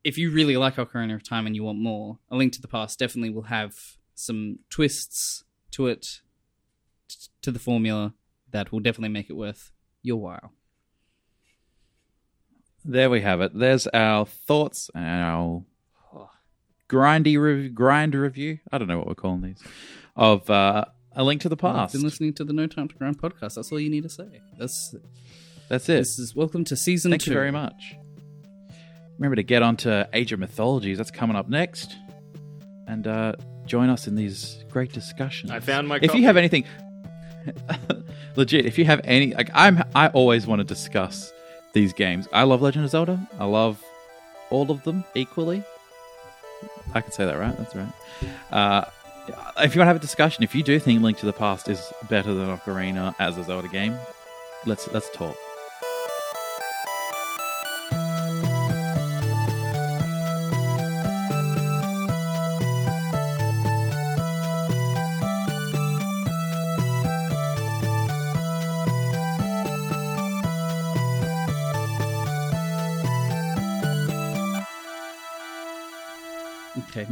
[0.04, 2.68] if you really like Ocarina of Time and you want more, A Link to the
[2.68, 3.76] Past definitely will have
[4.14, 6.22] some twists to it,
[7.42, 8.14] to the formula,
[8.52, 9.72] that will definitely make it worth
[10.02, 10.54] your while.
[12.88, 13.52] There we have it.
[13.58, 15.64] There's our thoughts and our
[16.88, 18.60] grindy rev- grind review.
[18.72, 19.62] I don't know what we're calling these
[20.16, 21.94] of uh, a link to the You've past.
[21.94, 23.56] been listening to the No Time to Grind podcast.
[23.56, 24.42] That's all you need to say.
[24.60, 24.96] That's
[25.68, 25.98] That's it.
[25.98, 27.32] This is welcome to season Thank two.
[27.32, 27.96] you very much.
[29.18, 30.98] Remember to get onto Age of Mythologies.
[30.98, 31.96] That's coming up next,
[32.88, 33.34] and uh,
[33.66, 35.52] join us in these great discussions.
[35.52, 36.20] I found my If copy.
[36.20, 36.66] you have anything,
[38.36, 41.32] legit, if you have any, like I'm, I always want to discuss
[41.76, 42.28] these games.
[42.34, 43.20] I love Legend of Zelda.
[43.38, 43.84] I love
[44.50, 45.64] all of them equally.
[46.96, 47.56] I can say that, right?
[47.56, 47.92] That's right.
[48.52, 48.86] Uh,
[49.60, 51.68] if you want to have a discussion, if you do think Link to the Past
[51.68, 53.96] is better than Ocarina as a Zelda game,
[54.66, 55.36] let's let's talk.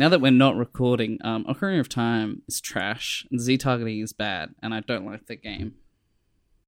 [0.03, 4.53] Now that we're not recording, um, Ocarina of Time is trash, Z targeting is bad,
[4.61, 5.75] and I don't like the game.